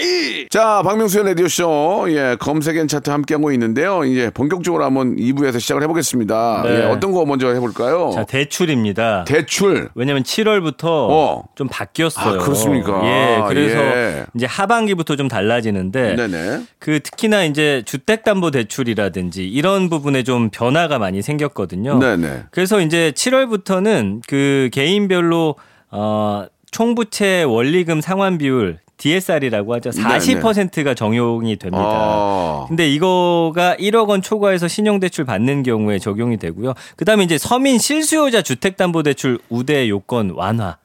자, 0.52 0.84
박명수의 0.84 1.26
라디오 1.26 1.48
쇼, 1.48 2.06
예, 2.10 2.38
검색엔 2.40 2.88
차트 2.88 3.10
함께하고 3.10 3.52
있는데요. 3.54 4.04
이제 4.04 4.30
본격적으로 4.30 4.86
한번 4.86 5.16
2부에서 5.16 5.60
시작을 5.60 5.82
해보겠습니다. 5.82 6.62
네. 6.66 6.70
예, 6.70 6.84
어떤 6.84 7.12
거 7.12 7.26
먼저 7.26 7.52
해볼까요? 7.52 8.12
자, 8.14 8.26
대출입니다. 8.26 9.24
대출. 9.24 9.90
왜냐면 9.96 10.22
7월부터 10.22 10.84
어. 10.86 11.44
좀 11.56 11.68
바뀌었어요. 11.68 12.40
아, 12.40 12.44
그렇습니까? 12.44 13.02
예, 13.06 13.44
그래서 13.48 13.80
예. 13.80 14.26
이제 14.36 14.46
하반기부터 14.46 15.16
좀 15.16 15.28
달라지는데 15.28 16.16
네네. 16.16 16.66
그 16.78 17.00
특히나 17.00 17.44
이제 17.44 17.82
주택담보대출이라든지 17.88 19.48
이런 19.48 19.90
부분에 19.90 20.22
좀 20.22 20.52
변화가 20.52 21.00
많이 21.00 21.24
생겼거든요. 21.24 21.98
네네. 21.98 22.44
그래서 22.52 22.80
이제 22.82 23.12
7월부터는 23.16 24.22
그 24.28 24.70
개인별로 24.72 25.56
어 25.90 26.46
총부채 26.74 27.44
원리금 27.44 28.02
상환 28.02 28.38
비율 28.38 28.80
DSR이라고 28.98 29.74
하죠. 29.76 29.90
40%가 29.92 30.94
적용이 30.94 31.58
됩니다. 31.58 31.84
아. 31.86 32.66
근데 32.68 32.90
이거가 32.90 33.76
1억 33.76 34.10
원 34.10 34.22
초과해서 34.22 34.68
신용대출 34.68 35.26
받는 35.26 35.64
경우에 35.64 36.00
적용이 36.00 36.38
되고요. 36.38 36.74
그다음에 36.96 37.24
이제 37.24 37.38
서민 37.38 37.80
실수요자 37.80 38.42
주택담보대출 38.42 39.40
우대 39.50 39.90
요건 39.90 40.32
완화. 40.36 40.78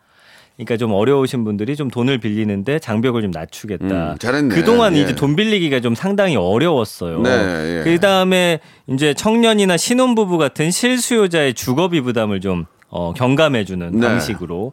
그러니까 0.56 0.76
좀 0.76 0.92
어려우신 0.92 1.44
분들이 1.44 1.76
좀 1.76 1.88
돈을 1.88 2.18
빌리는데 2.18 2.80
장벽을 2.80 3.22
좀 3.22 3.30
낮추겠다. 3.30 3.84
음, 4.12 4.18
잘했네. 4.18 4.54
그동안 4.56 4.96
예. 4.96 5.02
이제 5.02 5.14
돈 5.14 5.36
빌리기가 5.36 5.78
좀 5.78 5.94
상당히 5.94 6.34
어려웠어요. 6.34 7.20
네, 7.20 7.30
예. 7.78 7.84
그다음에 7.84 8.58
이제 8.88 9.14
청년이나 9.14 9.76
신혼부부 9.76 10.36
같은 10.36 10.72
실수요자의 10.72 11.54
주거비 11.54 12.00
부담을 12.00 12.40
좀 12.40 12.66
어, 12.90 13.12
경감해주는 13.14 14.00
네. 14.00 14.06
방식으로. 14.08 14.72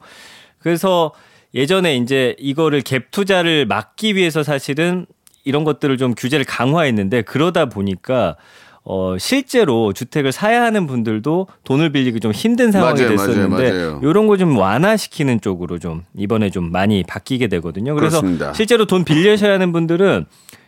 그래서 0.70 1.12
예전에 1.54 1.96
이제 1.96 2.36
이거를 2.40 2.82
갭 2.82 3.12
투자를 3.12 3.68
막기 3.68 4.16
위해서 4.16 4.42
사실은 4.42 5.06
이런 5.44 5.64
것들을 5.64 5.96
좀 6.00 6.16
규제를 6.16 6.44
강화했는데 6.44 7.22
그러다 7.22 7.68
보니까 7.70 8.36
어 8.84 9.16
실제로 9.20 9.94
주택을 9.94 10.32
사야 10.32 10.64
하는 10.64 10.88
분들도 10.88 11.48
돈을 11.66 11.92
빌리기 11.92 12.20
좀 12.20 12.32
힘든 12.32 12.72
상황이 12.72 13.00
맞아요, 13.00 13.16
맞아요, 13.16 13.28
됐었는데 13.28 13.72
맞아요. 13.72 14.00
이런 14.04 14.26
거 14.26 14.38
좀 14.38 14.58
완화시키는 14.58 15.40
쪽으로 15.42 15.78
좀 15.78 16.04
이번에 16.18 16.50
좀 16.50 16.72
많이 16.72 17.04
바뀌게 17.04 17.48
되거든요. 17.48 17.94
그래서 17.94 18.22
그렇습니다. 18.22 18.54
실제로 18.54 18.86
돈 18.86 19.04
빌려셔야 19.04 19.54
하는 19.54 19.72
분들은 19.72 20.26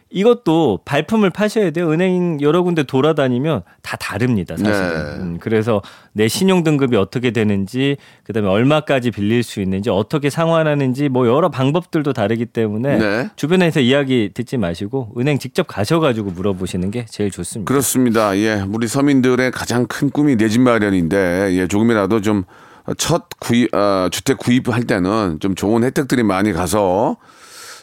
이것도 0.09 0.79
발품을 0.85 1.29
파셔야 1.29 1.71
돼요. 1.71 1.91
은행 1.91 2.39
여러 2.41 2.63
군데 2.63 2.83
돌아다니면 2.83 3.63
다 3.81 3.97
다릅니다, 3.97 4.55
사실은. 4.55 4.79
네. 4.79 5.21
음, 5.21 5.37
그래서 5.39 5.81
내 6.13 6.27
신용 6.27 6.63
등급이 6.63 6.95
어떻게 6.95 7.31
되는지, 7.31 7.97
그다음에 8.23 8.47
얼마까지 8.47 9.11
빌릴 9.11 9.43
수 9.43 9.61
있는지, 9.61 9.89
어떻게 9.89 10.29
상환하는지 10.29 11.09
뭐 11.09 11.27
여러 11.27 11.49
방법들도 11.49 12.13
다르기 12.13 12.45
때문에 12.45 12.97
네. 12.97 13.29
주변에서 13.35 13.79
이야기 13.81 14.31
듣지 14.33 14.57
마시고 14.57 15.13
은행 15.17 15.39
직접 15.39 15.67
가셔가지고 15.67 16.31
물어보시는 16.31 16.91
게 16.91 17.05
제일 17.09 17.29
좋습니다. 17.31 17.69
그렇습니다. 17.69 18.37
예, 18.37 18.63
우리 18.67 18.87
서민들의 18.87 19.51
가장 19.51 19.85
큰 19.87 20.09
꿈이 20.09 20.35
내 20.35 20.47
집 20.47 20.61
마련인데, 20.61 21.49
예, 21.51 21.67
조금이라도 21.67 22.21
좀첫 22.21 23.27
구입, 23.39 23.75
어, 23.75 24.07
주택 24.09 24.37
구입할 24.37 24.85
때는 24.85 25.39
좀 25.41 25.55
좋은 25.55 25.83
혜택들이 25.83 26.23
많이 26.23 26.53
가서 26.53 27.17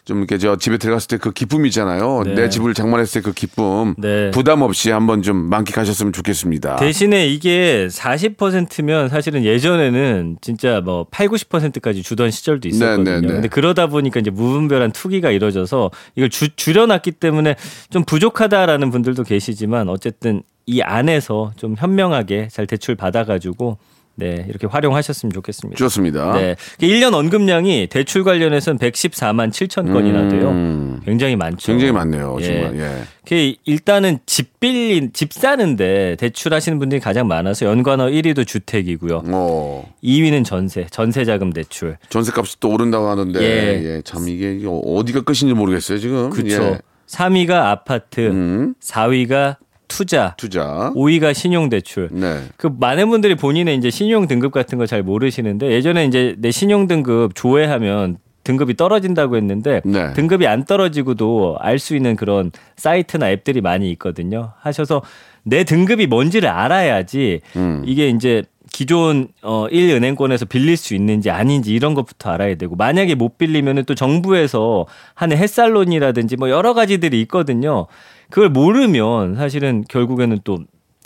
좀 0.04 0.18
이렇게 0.18 0.36
저 0.38 0.56
집에 0.56 0.76
들어갔을 0.76 1.08
때 1.08 1.16
그 1.16 1.32
기쁨 1.32 1.64
있잖아요. 1.66 2.22
네. 2.24 2.34
내 2.34 2.48
집을 2.50 2.74
장만했을 2.74 3.22
때 3.22 3.24
그 3.24 3.32
기쁨. 3.32 3.94
네. 3.96 4.30
부담 4.32 4.60
없이 4.62 4.90
한번 4.90 5.22
좀 5.22 5.36
만끽하셨으면 5.36 6.12
좋겠습니다. 6.12 6.76
대신에 6.76 7.26
이게 7.26 7.88
40%면 7.90 9.08
사실은 9.08 9.44
예전에는 9.44 10.36
진짜 10.42 10.80
뭐 10.82 11.06
8, 11.10 11.28
90%까지 11.28 12.02
주던 12.02 12.30
시절도 12.30 12.68
있었거든요. 12.68 13.04
네, 13.04 13.20
네, 13.20 13.26
네. 13.26 13.32
근데 13.32 13.48
그러다 13.48 13.86
보니까 13.86 14.20
이제 14.20 14.30
무분별한 14.30 14.92
투기가 14.92 15.30
이루어져서 15.30 15.90
이걸 16.16 16.28
주, 16.28 16.54
줄여놨기 16.54 17.12
때문에 17.12 17.56
좀 17.90 18.04
부족하다라는 18.04 18.90
분들도 18.90 19.22
계시지만 19.22 19.88
어쨌든 19.88 20.42
이 20.66 20.80
안에서 20.82 21.52
좀 21.56 21.74
현명하게 21.78 22.48
잘 22.50 22.66
대출 22.66 22.94
받아가지고 22.94 23.78
네, 24.16 24.46
이렇게 24.48 24.66
활용하셨으면 24.66 25.32
좋겠습니다. 25.32 25.76
좋습니다. 25.76 26.32
네. 26.34 26.56
1년 26.78 27.14
언급량이 27.14 27.88
대출 27.88 28.22
관련해서는 28.22 28.78
114만 28.78 29.50
7천 29.50 29.92
건이나 29.92 30.28
돼요. 30.28 30.50
음. 30.50 31.00
굉장히 31.04 31.36
많죠. 31.36 31.66
굉장히 31.66 31.92
많네요. 31.92 32.36
예. 32.40 32.44
정말. 32.44 32.76
예. 32.76 33.02
그 33.26 33.54
일단은 33.64 34.18
집 34.26 34.60
빌린 34.60 35.12
집 35.12 35.32
사는데 35.32 36.16
대출하시는 36.18 36.78
분들이 36.78 37.00
가장 37.00 37.26
많아서 37.26 37.66
연관어 37.66 38.06
1위도 38.06 38.46
주택이고요. 38.46 39.22
어, 39.26 39.92
2위는 40.02 40.44
전세, 40.44 40.86
전세 40.90 41.24
자금 41.24 41.52
대출. 41.52 41.96
전세 42.08 42.32
값이 42.34 42.60
또 42.60 42.70
오른다고 42.70 43.08
하는데, 43.08 43.40
예. 43.40 43.84
예, 43.84 44.02
참 44.04 44.28
이게 44.28 44.54
이게 44.54 44.66
어디가 44.68 45.22
끝인지 45.22 45.54
모르겠어요, 45.54 45.98
지금. 45.98 46.30
그렇죠. 46.30 46.62
예. 46.62 46.78
3위가 47.06 47.50
아파트, 47.50 48.20
음. 48.28 48.74
4위가 48.80 49.56
투자, 49.88 50.34
투자. 50.36 50.92
5위가 50.94 51.34
신용 51.34 51.68
대출. 51.68 52.08
네. 52.12 52.42
그 52.56 52.68
많은 52.78 53.08
분들이 53.10 53.34
본인의 53.34 53.76
이제 53.76 53.90
신용 53.90 54.26
등급 54.26 54.52
같은 54.52 54.78
거 54.78 54.86
잘 54.86 55.02
모르시는데 55.02 55.70
예전에 55.72 56.04
이제 56.06 56.34
내 56.38 56.50
신용 56.50 56.86
등급 56.86 57.34
조회하면 57.34 58.18
등급이 58.44 58.74
떨어진다고 58.76 59.36
했는데 59.36 59.80
네. 59.86 60.12
등급이 60.12 60.46
안 60.46 60.64
떨어지고도 60.64 61.56
알 61.60 61.78
수 61.78 61.96
있는 61.96 62.14
그런 62.16 62.50
사이트나 62.76 63.30
앱들이 63.30 63.60
많이 63.62 63.90
있거든요. 63.92 64.52
하셔서 64.60 65.02
내 65.44 65.64
등급이 65.64 66.06
뭔지를 66.06 66.48
알아야지 66.50 67.40
음. 67.56 67.82
이게 67.86 68.08
이제 68.08 68.42
기존 68.74 69.28
어 69.40 69.68
1은행권에서 69.70 70.48
빌릴 70.48 70.76
수 70.76 70.96
있는지 70.96 71.30
아닌지 71.30 71.72
이런 71.72 71.94
것부터 71.94 72.30
알아야 72.30 72.56
되고 72.56 72.74
만약에 72.74 73.14
못 73.14 73.38
빌리면은 73.38 73.84
또 73.84 73.94
정부에서 73.94 74.86
하는 75.14 75.36
햇살론이라든지 75.36 76.34
뭐 76.34 76.50
여러 76.50 76.74
가지들이 76.74 77.20
있거든요. 77.22 77.86
그걸 78.30 78.48
모르면 78.48 79.36
사실은 79.36 79.84
결국에는 79.88 80.40
또 80.42 80.58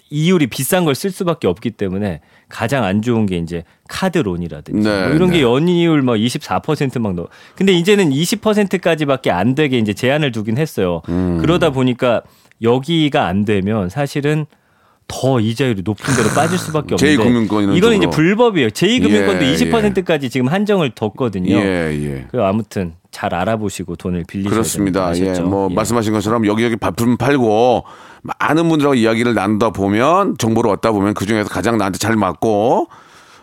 이율이 0.08 0.46
비싼 0.46 0.86
걸 0.86 0.94
쓸 0.94 1.10
수밖에 1.10 1.46
없기 1.46 1.72
때문에 1.72 2.22
가장 2.48 2.84
안 2.84 3.02
좋은 3.02 3.26
게 3.26 3.36
이제 3.36 3.64
카드론이라든지 3.90 4.88
네, 4.88 5.06
뭐 5.06 5.14
이런 5.14 5.28
네. 5.28 5.36
게 5.36 5.42
연이율 5.42 6.00
막 6.00 6.14
24%막 6.14 7.16
넣어. 7.16 7.28
근데 7.54 7.74
이제는 7.74 8.08
20%까지밖에 8.08 9.30
안 9.30 9.54
되게 9.54 9.76
이제 9.76 9.92
제한을 9.92 10.32
두긴 10.32 10.56
했어요. 10.56 11.02
음. 11.10 11.36
그러다 11.42 11.68
보니까 11.68 12.22
여기가 12.62 13.26
안 13.26 13.44
되면 13.44 13.90
사실은 13.90 14.46
더 15.08 15.40
이자율이 15.40 15.82
높은 15.84 16.14
데로 16.14 16.28
빠질 16.30 16.58
수밖에 16.58 16.94
없는데 16.94 17.16
제2금융권 17.16 17.62
이런 17.62 17.76
이거는 17.76 17.96
이제. 17.96 18.06
불법이에요. 18.10 18.68
제2금융권도 18.68 19.42
예, 19.42 19.54
20%까지 19.54 20.28
지금 20.30 20.48
한정을 20.48 20.90
뒀거든요. 20.90 21.56
예, 21.56 21.90
예. 21.92 22.26
그 22.30 22.42
아무튼 22.42 22.92
잘 23.10 23.34
알아보시고 23.34 23.96
돈을 23.96 24.24
빌리셔야 24.28 24.50
그렇습니다. 24.50 25.16
예? 25.18 25.40
뭐 25.40 25.68
예. 25.70 25.74
말씀하신 25.74 26.12
것처럼 26.12 26.46
여기저기 26.46 26.76
발품 26.76 27.16
팔고 27.16 27.84
많은 28.22 28.68
분들하고 28.68 28.94
이야기를 28.94 29.34
나누다 29.34 29.70
보면 29.70 30.36
정보를 30.36 30.70
얻다 30.72 30.92
보면 30.92 31.14
그 31.14 31.24
중에서 31.24 31.48
가장 31.48 31.78
나한테 31.78 31.98
잘 31.98 32.14
맞고 32.14 32.88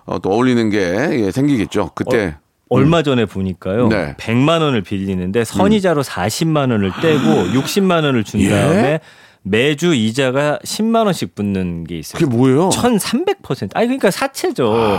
어, 0.05 0.19
또 0.19 0.29
어울리는 0.31 0.69
게 0.69 0.79
예, 1.25 1.31
생기겠죠. 1.31 1.89
그때 1.95 2.35
얼마 2.69 3.01
전에 3.01 3.25
보니까요. 3.25 3.87
네. 3.87 4.15
100만 4.17 4.61
원을 4.61 4.81
빌리는데 4.81 5.43
선이자로 5.43 6.03
40만 6.03 6.71
원을 6.71 6.91
떼고 7.01 7.59
60만 7.59 8.03
원을 8.03 8.23
준 8.23 8.39
예? 8.41 8.49
다음에 8.49 8.99
매주 9.47 9.93
이자가 9.93 10.57
10만 10.63 11.05
원씩 11.05 11.35
붙는 11.35 11.83
게 11.83 11.99
있어요. 11.99 12.19
그게 12.19 12.35
뭐예요? 12.35 12.69
1300%. 12.69 13.69
아니 13.75 13.85
그러니까 13.87 14.09
사채죠. 14.09 14.97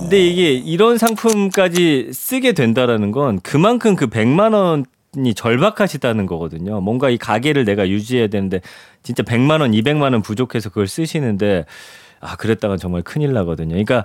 근데 0.00 0.24
이게 0.24 0.52
이런 0.52 0.96
상품까지 0.96 2.10
쓰게 2.12 2.52
된다라는 2.52 3.10
건 3.10 3.40
그만큼 3.42 3.96
그 3.96 4.06
100만 4.08 4.54
원 4.54 4.84
이 5.16 5.32
절박하시다는 5.32 6.26
거거든요. 6.26 6.82
뭔가 6.82 7.08
이 7.08 7.16
가게를 7.16 7.64
내가 7.64 7.88
유지해야 7.88 8.26
되는데 8.28 8.60
진짜 9.02 9.22
100만 9.22 9.62
원, 9.62 9.72
200만 9.72 10.12
원 10.12 10.20
부족해서 10.20 10.68
그걸 10.68 10.86
쓰시는데 10.86 11.64
아, 12.20 12.36
그랬다간 12.36 12.76
정말 12.76 13.00
큰일 13.02 13.32
나거든요. 13.32 13.70
그러니까 13.70 14.04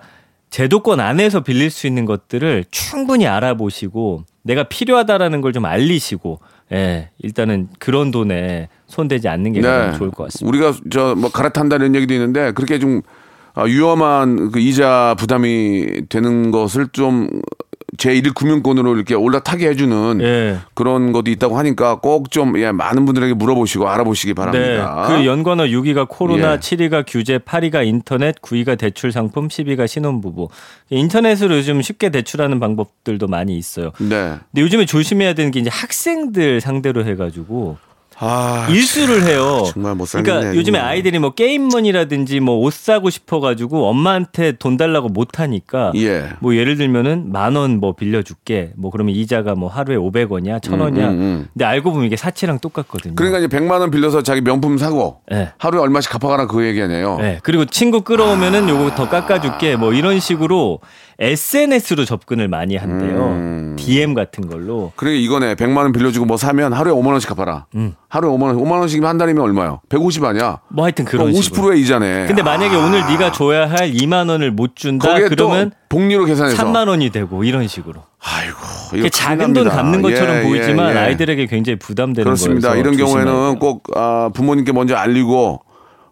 제도권 0.49 1.01
안에서 1.01 1.41
빌릴 1.41 1.69
수 1.71 1.87
있는 1.87 2.05
것들을 2.05 2.63
충분히 2.71 3.27
알아보시고 3.27 4.23
내가 4.43 4.63
필요하다라는 4.63 5.41
걸 5.41 5.51
좀 5.51 5.65
알리시고 5.65 6.39
예, 6.71 7.09
일단은 7.19 7.67
그런 7.79 8.09
돈에 8.11 8.69
손대지 8.87 9.27
않는 9.27 9.53
게 9.53 9.61
가장 9.61 9.97
좋을 9.97 10.11
것 10.11 10.23
같습니다. 10.25 10.49
우리가 10.49 10.79
저 10.89 11.15
뭐 11.15 11.29
갈아탄다는 11.29 11.93
얘기도 11.95 12.13
있는데 12.13 12.51
그렇게 12.51 12.79
좀 12.79 13.01
아, 13.55 13.63
위험한 13.63 14.51
그 14.51 14.59
이자 14.59 15.15
부담이 15.19 16.03
되는 16.09 16.49
것을 16.51 16.87
좀 16.91 17.27
제1금융권으로 17.97 18.95
이렇게 18.95 19.15
올라타게 19.15 19.69
해주는 19.69 20.21
예. 20.21 20.57
그런 20.73 21.11
것도 21.11 21.29
있다고 21.31 21.57
하니까 21.57 21.99
꼭좀 21.99 22.59
예, 22.59 22.71
많은 22.71 23.05
분들에게 23.05 23.33
물어보시고 23.33 23.87
알아보시기 23.87 24.33
바랍니다. 24.33 25.07
네. 25.09 25.15
그 25.15 25.25
연관어 25.25 25.65
6위가 25.65 26.07
코로나, 26.09 26.53
예. 26.53 26.57
7위가 26.57 27.05
규제, 27.07 27.37
8위가 27.37 27.85
인터넷, 27.85 28.35
9위가 28.41 28.77
대출 28.77 29.11
상품, 29.11 29.47
10위가 29.47 29.87
신혼부부. 29.87 30.49
인터넷으로 30.89 31.57
요즘 31.57 31.81
쉽게 31.81 32.09
대출하는 32.09 32.59
방법들도 32.59 33.27
많이 33.27 33.57
있어요. 33.57 33.91
네. 33.99 34.35
근데 34.51 34.61
요즘에 34.61 34.85
조심해야 34.85 35.33
되는 35.33 35.51
게 35.51 35.59
이제 35.59 35.69
학생들 35.71 36.61
상대로 36.61 37.05
해가지고 37.05 37.77
아, 38.19 38.67
일수를 38.69 39.23
해요. 39.23 39.63
정말 39.73 39.95
못 39.95 40.05
살겠네, 40.07 40.37
그러니까 40.39 40.57
요즘에. 40.59 40.79
아이들이 40.79 41.19
뭐 41.19 41.31
게임머니라든지 41.31 42.39
뭐 42.39 42.53
옷 42.63 42.73
사고 42.73 43.09
싶어가지고 43.09 43.87
엄마한테 43.89 44.53
돈 44.53 44.77
달라고 44.77 45.09
못 45.09 45.39
하니까 45.39 45.91
예. 45.95 46.29
뭐 46.39 46.55
예를 46.55 46.77
들면은 46.77 47.31
만 47.31 47.55
원 47.57 47.79
뭐 47.79 47.93
빌려줄게. 47.93 48.71
뭐 48.75 48.91
그러면 48.91 49.15
이자가 49.15 49.55
뭐 49.55 49.67
하루에 49.69 49.95
500원이야, 49.97 50.61
1000원이야. 50.61 50.97
음, 50.99 51.19
음. 51.19 51.47
근데 51.53 51.65
알고 51.65 51.91
보면 51.91 52.05
이게 52.05 52.15
사채랑 52.15 52.59
똑같거든요. 52.59 53.15
그러니까 53.15 53.39
이제 53.39 53.47
100만 53.47 53.79
원 53.79 53.91
빌려서 53.91 54.21
자기 54.23 54.41
명품 54.41 54.77
사고 54.77 55.21
네. 55.29 55.51
하루에 55.57 55.81
얼마씩 55.81 56.11
갚아가라 56.11 56.47
그 56.47 56.65
얘기 56.65 56.81
아니에요. 56.81 57.17
네, 57.19 57.39
그리고 57.43 57.65
친구 57.65 58.01
끌어오면은 58.01 58.69
요거 58.69 58.95
더 58.95 59.09
깎아줄게. 59.09 59.75
뭐 59.75 59.93
이런 59.93 60.19
식으로 60.19 60.79
SNS로 61.19 62.05
접근을 62.05 62.47
많이 62.47 62.75
한대요. 62.75 63.25
음. 63.27 63.75
DM 63.77 64.13
같은 64.13 64.47
걸로. 64.47 64.91
그러니까 64.95 65.21
이거네. 65.21 65.55
100만 65.55 65.77
원 65.77 65.91
빌려주고 65.91 66.25
뭐 66.25 66.37
사면 66.37 66.73
하루에 66.73 66.93
5만 66.93 67.07
원씩 67.07 67.29
갚아라. 67.29 67.65
음. 67.75 67.93
하루에 68.09 68.29
5만 68.31 68.43
원, 68.43 68.57
5만 68.57 68.71
원씩이면 68.79 69.09
한 69.09 69.17
달이면 69.17 69.43
얼마요? 69.43 69.81
150 69.89 70.23
아니야? 70.25 70.59
뭐 70.69 70.85
하여튼 70.85 71.05
그런 71.05 71.33
식으로. 71.33 71.69
50%의 71.69 71.81
이자네. 71.81 72.25
근데 72.27 72.41
만약에 72.43 72.75
오늘 72.75 73.01
네가 73.07 73.31
줘야 73.31 73.69
할 73.69 73.91
2만 73.91 74.29
원을 74.29 74.51
못 74.51 74.75
준다 74.75 75.13
그러면 75.27 75.71
또 75.71 75.97
복리로 75.97 76.25
계산해서 76.25 76.63
3만 76.63 76.87
원이 76.87 77.09
되고 77.11 77.43
이런 77.43 77.67
식으로. 77.67 78.01
아이고, 78.25 78.57
이게 78.97 79.09
작은 79.09 79.53
돈. 79.53 79.67
갚는 79.67 80.01
것처럼 80.01 80.37
예, 80.37 80.41
보이지만 80.43 80.91
예, 80.91 80.95
예. 80.95 80.99
아이들에게 80.99 81.45
굉장히 81.47 81.77
부담되는 81.77 82.23
그렇습니다. 82.23 82.69
거여서 82.69 82.79
이런 82.79 82.97
경우에는. 82.97 83.59
꼭 83.59 83.83
아, 83.95 84.29
부모님께 84.33 84.71
먼저 84.71 84.95
알리고 84.95 85.61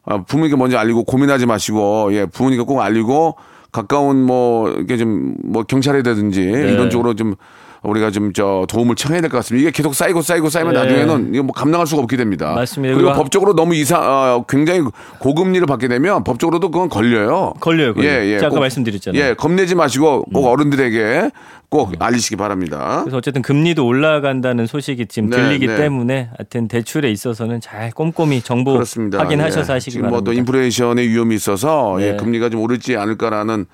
아, 0.06 0.22
부모님께 0.24 0.58
먼저 0.58 0.78
알리고 0.78 1.04
고민하지 1.06 1.46
마시고 1.46 2.10
예, 2.14 2.26
부모님께 2.26 2.66
꼭 2.66 2.82
알리고 2.82 3.38
가까운 3.72 4.22
뭐 4.24 4.70
이렇게 4.70 4.98
좀 4.98 5.36
뭐 5.52 5.64
경찰이라든지 5.64 6.46
네. 6.46 6.72
이런 6.72 6.90
쪽으로 6.90 7.14
좀 7.14 7.36
우리가 7.84 8.12
좀 8.12 8.32
저 8.34 8.66
도움을 8.70 8.96
청해야 8.96 9.22
될 9.22 9.30
것 9.30 9.38
같습니다. 9.38 9.62
이게 9.62 9.72
계속 9.72 9.94
쌓이고 9.96 10.22
쌓이고 10.22 10.50
쌓이면 10.50 10.74
네. 10.74 10.80
나중에는 10.80 11.34
이거 11.34 11.44
뭐 11.44 11.52
감당할 11.54 11.88
수가 11.88 12.02
없게 12.04 12.16
됩니다. 12.16 12.54
맞습니다. 12.54 12.96
그리고 12.96 13.12
법적으로 13.14 13.54
너무 13.56 13.76
이상 13.76 14.02
어, 14.04 14.46
굉장히 14.48 14.82
고금리를 15.20 15.66
받게 15.66 15.88
되면 15.88 16.24
법적으로도 16.24 16.70
그건 16.72 16.88
걸려요. 16.90 17.54
걸려요, 17.60 17.94
걸려요. 17.94 18.38
제가 18.38 18.48
아까 18.48 18.50
꼭- 18.56 18.60
말씀드렸잖아요. 18.60 19.22
음. 19.22 19.30
예, 19.30 19.34
겁내지 19.34 19.76
마시고 19.76 20.24
꼭 20.32 20.46
어른들에게 20.48 21.32
꼭 21.70 21.94
알리시기 22.00 22.36
바랍니다. 22.36 23.00
그래서 23.04 23.18
어쨌든 23.18 23.42
금리도 23.42 23.86
올라간다는 23.86 24.68
소식이 24.68 25.08
지금 25.08 25.30
네, 25.30 25.38
들리기 25.38 25.68
네. 25.68 25.76
때문에 25.78 26.30
하여튼 26.38 26.68
대출에 26.68 27.10
있어서는 27.10 27.60
잘 27.62 27.92
꼼꼼히 27.92 28.42
정보 28.42 28.74
그렇습니다. 28.74 29.20
확인하셔서 29.20 29.74
예. 29.74 29.74
하시기 29.76 29.92
지금 29.92 30.04
바랍니다. 30.06 30.24
뭐또 30.32 30.38
인플레이션의 30.38 31.08
위험이 31.10 31.36
있어서 31.36 31.98
예, 32.02 32.12
네. 32.12 32.18
금리가 32.18 32.50
좀 32.50 32.62
오르지 32.62 32.96
않을까라는 32.98 33.66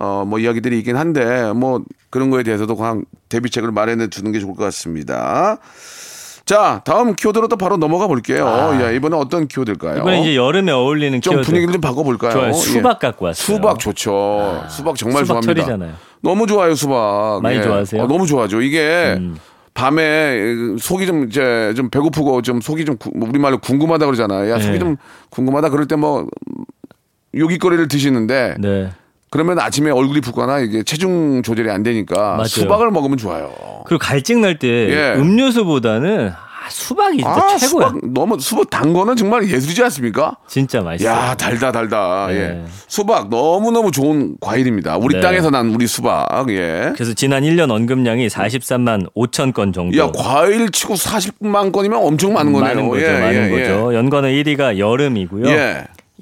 어, 0.00 0.24
뭐 0.26 0.38
이야기들이 0.38 0.78
있긴 0.78 0.96
한데 0.96 1.52
뭐 1.52 1.82
그런 2.08 2.30
거에 2.30 2.42
대해서도 2.42 2.74
그냥 2.74 3.04
대비책을 3.28 3.70
마련해 3.70 4.08
주는 4.08 4.32
게 4.32 4.40
좋을 4.40 4.54
것 4.54 4.64
같습니다. 4.64 5.58
자, 6.46 6.80
다음 6.84 7.14
키워드로 7.14 7.48
또 7.48 7.56
바로 7.56 7.76
넘어가 7.76 8.06
볼게요. 8.08 8.46
야, 8.80 8.90
이번에 8.90 9.14
어떤 9.16 9.46
키워드일까요? 9.46 9.96
아. 9.96 9.98
이번에 9.98 10.20
이제 10.22 10.36
여름에 10.36 10.72
어울리는 10.72 11.20
좀 11.20 11.34
키워드. 11.34 11.46
분위기를 11.46 11.72
좀 11.74 11.80
바꿔볼까요? 11.82 12.32
좋아요. 12.32 12.48
예. 12.48 12.52
수박 12.54 12.98
갖고 12.98 13.26
왔어요. 13.26 13.56
수박 13.56 13.78
좋죠. 13.78 14.64
수박 14.68 14.96
정말 14.96 15.24
수박 15.26 15.42
좋아합니다. 15.42 15.54
철이잖아요. 15.62 15.92
너무 16.22 16.46
좋아요, 16.46 16.74
수박. 16.74 17.40
많이 17.42 17.62
좋아하세요? 17.62 18.00
음. 18.00 18.04
어, 18.04 18.08
너무 18.08 18.26
좋아하죠. 18.26 18.62
이게 18.62 19.20
밤에 19.74 20.40
속이 20.80 21.06
좀 21.06 21.28
이제 21.28 21.72
좀 21.76 21.90
배고프고 21.90 22.42
좀 22.42 22.60
속이 22.60 22.84
좀 22.86 22.96
구- 22.96 23.10
우리 23.14 23.38
말로 23.38 23.58
궁금하다 23.58 24.06
그러잖아요. 24.06 24.50
야, 24.50 24.58
속이 24.58 24.72
네. 24.72 24.78
좀 24.78 24.96
궁금하다 25.28 25.68
그럴 25.68 25.86
때 25.86 25.94
뭐 25.96 26.26
요깃거리를 27.34 27.86
드시는데 27.86 28.56
네. 28.58 28.90
그러면 29.30 29.60
아침에 29.60 29.90
얼굴이 29.90 30.20
붓거나 30.20 30.58
이게 30.58 30.82
체중 30.82 31.42
조절이 31.42 31.70
안 31.70 31.82
되니까 31.84 32.32
맞아요. 32.32 32.44
수박을 32.46 32.90
먹으면 32.90 33.16
좋아요. 33.16 33.52
그리고 33.86 33.98
갈증 34.00 34.40
날때 34.40 34.68
예. 34.68 35.14
음료수보다는 35.16 36.30
아, 36.30 36.68
수박이 36.68 37.18
진짜 37.18 37.30
아, 37.30 37.56
최고야. 37.56 37.88
수박 37.88 38.12
너무 38.12 38.38
수박 38.40 38.68
단 38.70 38.92
거는 38.92 39.14
정말 39.14 39.48
예술이지 39.48 39.82
않습니까? 39.84 40.36
진짜 40.48 40.80
맛있어요. 40.80 41.12
야 41.14 41.34
달다 41.36 41.70
달다. 41.70 42.26
네. 42.28 42.34
예. 42.34 42.64
수박 42.88 43.30
너무 43.30 43.70
너무 43.70 43.92
좋은 43.92 44.34
과일입니다. 44.40 44.96
우리 44.96 45.14
네. 45.14 45.20
땅에서 45.20 45.50
난 45.50 45.72
우리 45.74 45.86
수박. 45.86 46.26
예. 46.50 46.90
그래서 46.94 47.14
지난 47.14 47.44
1년 47.44 47.70
언급량이 47.70 48.26
43만 48.26 49.12
5천 49.14 49.54
건 49.54 49.72
정도. 49.72 49.96
야 49.96 50.10
과일 50.12 50.70
치고 50.70 50.94
40만 50.94 51.70
건이면 51.72 52.02
엄청 52.02 52.32
많은 52.32 52.52
거네요. 52.52 52.68
많은 52.74 52.88
거죠, 52.88 53.06
예, 53.06 53.12
많은 53.20 53.46
예, 53.46 53.50
거죠. 53.50 53.94
연관어 53.94 54.26
1위가 54.26 54.76
여름이고요. 54.76 55.46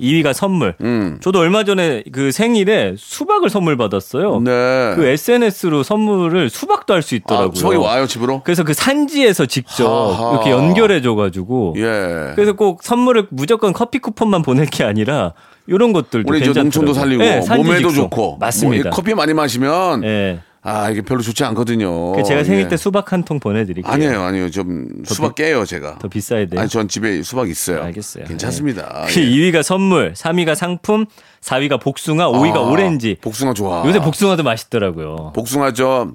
예. 0.00 0.04
2위가 0.22 0.32
선물. 0.32 0.74
음. 0.80 1.18
저도 1.20 1.40
얼마 1.40 1.64
전에 1.64 2.02
그 2.12 2.30
생일에 2.32 2.94
수박을 2.96 3.50
선물 3.50 3.76
받았어요. 3.76 4.40
네. 4.40 4.92
그 4.96 5.06
SNS로 5.06 5.82
선물을 5.82 6.50
수박도 6.50 6.94
할 6.94 7.02
수 7.02 7.14
있더라고요. 7.14 7.50
아, 7.50 7.54
수박이 7.54 7.76
와요 7.76 8.06
집으로? 8.06 8.42
그래서 8.44 8.64
그 8.64 8.74
산지에서 8.74 9.46
직접 9.46 9.86
하하. 9.88 10.32
이렇게 10.32 10.50
연결해 10.50 11.00
줘가지고 11.02 11.74
예. 11.78 12.32
그래서 12.34 12.52
꼭 12.54 12.82
선물을 12.82 13.28
무조건 13.30 13.72
커피 13.72 13.98
쿠폰만 13.98 14.42
보낼 14.42 14.66
게 14.66 14.84
아니라 14.84 15.32
이런 15.66 15.92
것들도 15.92 16.28
우리 16.28 16.40
저 16.40 16.52
괜찮더라고요. 16.52 16.62
농촌도 16.64 16.94
살리고 16.94 17.22
네, 17.22 17.40
몸에도 17.56 17.88
직송. 17.88 18.04
좋고 18.10 18.36
맞습니다. 18.40 18.82
뭐, 18.84 18.90
이 18.90 18.94
커피 18.94 19.14
많이 19.14 19.34
마시면 19.34 20.04
예. 20.04 20.40
아 20.62 20.90
이게 20.90 21.02
별로 21.02 21.22
좋지 21.22 21.44
않거든요. 21.44 22.12
그 22.12 22.22
제가 22.24 22.42
생일 22.44 22.64
예. 22.64 22.68
때 22.68 22.76
수박 22.76 23.12
한 23.12 23.22
통 23.22 23.38
보내드릴게요. 23.40 23.92
아니에요 23.92 24.22
아니에요 24.22 24.50
좀 24.50 24.88
수박 25.04 25.34
깨요 25.34 25.64
제가. 25.64 25.98
더 25.98 26.08
비싸야 26.08 26.46
돼요. 26.46 26.60
아니 26.60 26.68
전 26.68 26.88
집에 26.88 27.22
수박 27.22 27.48
있어요. 27.48 27.82
알겠어요. 27.84 28.24
괜찮습니다. 28.24 29.06
그 29.08 29.20
예. 29.20 29.24
2위가 29.30 29.62
선물, 29.62 30.12
3위가 30.14 30.54
상품, 30.54 31.06
4위가 31.42 31.80
복숭아, 31.80 32.28
5위가 32.30 32.56
아, 32.56 32.60
오렌지. 32.60 33.16
복숭아 33.20 33.54
좋아. 33.54 33.84
요새 33.86 34.00
복숭아도 34.00 34.42
맛있더라고요. 34.42 35.32
복숭아 35.34 35.72
저 35.74 36.10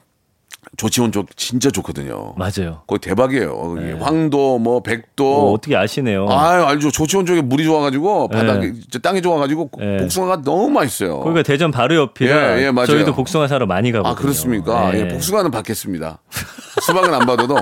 조치원 0.77 1.11
쪽 1.11 1.35
진짜 1.37 1.69
좋거든요. 1.69 2.33
맞아요. 2.37 2.81
거기 2.87 2.99
대박이에요. 3.01 3.55
거기 3.57 3.91
황도 3.93 4.59
뭐 4.59 4.81
백도. 4.81 5.35
어, 5.35 5.51
어떻게 5.51 5.75
아시네요. 5.75 6.27
아 6.29 6.67
알죠. 6.69 6.91
조치원 6.91 7.25
쪽에 7.25 7.41
물이 7.41 7.63
좋아가지고 7.63 8.29
바닥에 8.29 8.71
네. 8.71 8.99
땅이 9.01 9.21
좋아가지고 9.21 9.69
네. 9.77 9.97
복숭아가 9.97 10.41
너무 10.41 10.69
맛있어요. 10.69 11.19
거기가 11.19 11.43
대전 11.43 11.71
바로 11.71 11.95
옆이라 11.95 12.59
예, 12.59 12.65
예, 12.65 12.71
맞아요. 12.71 12.87
저희도 12.87 13.13
복숭아 13.13 13.47
사러 13.47 13.65
많이 13.65 13.91
가거든요. 13.91 14.11
아 14.11 14.15
그렇습니까? 14.15 14.93
예. 14.95 15.01
예, 15.01 15.07
복숭아는 15.07 15.51
받겠습니다. 15.51 16.19
수박은 16.81 17.13
안 17.13 17.25
받아도 17.25 17.55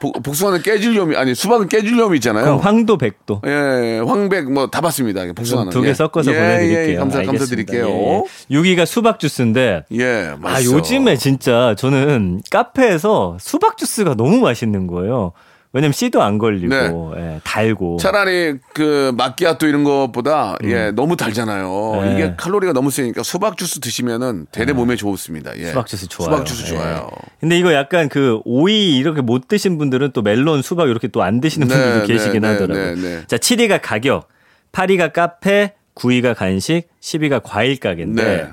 복- 0.00 0.22
복숭아는 0.22 0.62
깨질 0.62 0.92
위험이 0.92 1.16
아니 1.16 1.34
수박은 1.34 1.68
깨질 1.68 1.94
위험이 1.94 2.16
있잖아요. 2.16 2.56
황도 2.58 2.98
백도. 2.98 3.42
예, 3.46 4.00
황백 4.06 4.50
뭐다 4.52 4.80
받습니다. 4.80 5.24
복숭아는 5.34 5.70
두개 5.70 5.88
예. 5.88 5.94
섞어서 5.94 6.32
예, 6.32 6.36
보내드릴게요. 6.36 6.88
예, 6.92 6.94
감사 6.96 7.18
알겠습니다. 7.18 7.32
감사드릴게요. 7.38 7.88
예, 7.88 8.22
예. 8.50 8.54
6위가 8.56 8.86
수박 8.86 9.18
주스인데 9.18 9.84
예, 9.92 10.28
아, 10.32 10.36
맛있어. 10.40 10.72
요즘에 10.76 11.16
진짜 11.16 11.74
저는 11.78 12.42
카페에서 12.50 13.36
수박 13.40 13.76
주스가 13.78 14.14
너무 14.14 14.38
맛있는 14.40 14.86
거예요. 14.86 15.32
왜냐면 15.72 15.92
씨도 15.92 16.22
안 16.22 16.38
걸리고 16.38 17.14
예, 17.16 17.40
달고. 17.44 17.98
차라리 17.98 18.54
그 18.72 19.12
마끼아또 19.16 19.66
이런 19.66 19.84
것보다 19.84 20.56
예 20.64 20.90
너무 20.90 21.16
달잖아요. 21.16 21.92
음. 21.92 22.04
네. 22.04 22.14
이게 22.14 22.34
칼로리가 22.36 22.72
너무 22.72 22.90
세니까 22.90 23.22
수박 23.22 23.56
주스 23.58 23.80
드시면은 23.80 24.46
대대 24.52 24.72
몸에 24.72 24.96
좋습니다. 24.96 25.56
예. 25.58 25.66
수박 25.66 25.86
주스 25.86 26.08
좋아요. 26.08 26.30
수박 26.30 26.46
주스 26.46 26.62
예. 26.64 26.66
좋아요. 26.68 27.08
근데 27.40 27.58
이거 27.58 27.74
약간 27.74 28.08
그 28.08 28.40
오이 28.44 28.96
이렇게 28.96 29.20
못 29.20 29.48
드신 29.48 29.76
분들은 29.78 30.12
또 30.12 30.22
멜론, 30.22 30.62
수박 30.62 30.88
이렇게 30.88 31.08
또 31.08 31.22
안 31.26 31.40
드시는 31.40 31.66
네, 31.66 31.74
분들도 31.74 32.06
네, 32.06 32.12
계시긴 32.12 32.42
네, 32.42 32.48
하더라고요. 32.48 32.94
네, 32.94 33.00
네. 33.00 33.26
자, 33.26 33.36
7위가 33.36 33.80
가격, 33.82 34.28
8위가 34.72 35.12
카페, 35.12 35.74
9위가 35.96 36.34
간식, 36.36 36.84
10위가 37.00 37.40
과일 37.42 37.78
가게인데 37.80 38.24
네. 38.24 38.48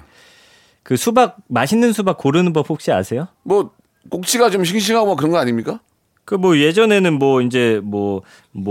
그 0.82 0.98
수박 0.98 1.38
맛있는 1.48 1.94
수박 1.94 2.18
고르는 2.18 2.52
법 2.52 2.70
혹시 2.70 2.92
아세요? 2.92 3.28
뭐 3.44 3.72
꼭지가 4.10 4.50
좀 4.50 4.66
싱싱하고 4.66 5.06
뭐 5.06 5.16
그런 5.16 5.32
거 5.32 5.38
아닙니까? 5.38 5.80
그 6.26 6.36
뭐 6.36 6.58
예전에는 6.58 7.20
뭐 7.20 7.42
이제 7.42 7.82
뭐뭐 7.84 8.22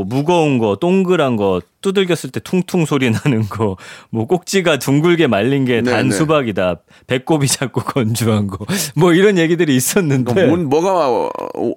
무거운 0.06 0.58
거 0.58 0.76
동그란 0.76 1.36
거 1.36 1.60
두들겼을 1.82 2.30
때 2.30 2.40
퉁퉁 2.40 2.84
소리 2.86 3.10
나는 3.10 3.48
거 3.48 3.76
뭐 4.10 4.26
꼭지가 4.26 4.78
둥글게 4.78 5.26
말린 5.26 5.64
게 5.64 5.80
네, 5.82 5.90
단 5.90 6.08
네. 6.08 6.14
수박이다 6.14 6.76
배꼽이 7.06 7.46
작고 7.46 7.82
건조한 7.84 8.46
거 8.46 8.64
뭐 8.96 9.12
이런 9.12 9.36
얘기들이 9.38 9.74
있었는데 9.76 10.46
뭔 10.46 10.68
뭐가 10.68 11.10
오- 11.10 11.30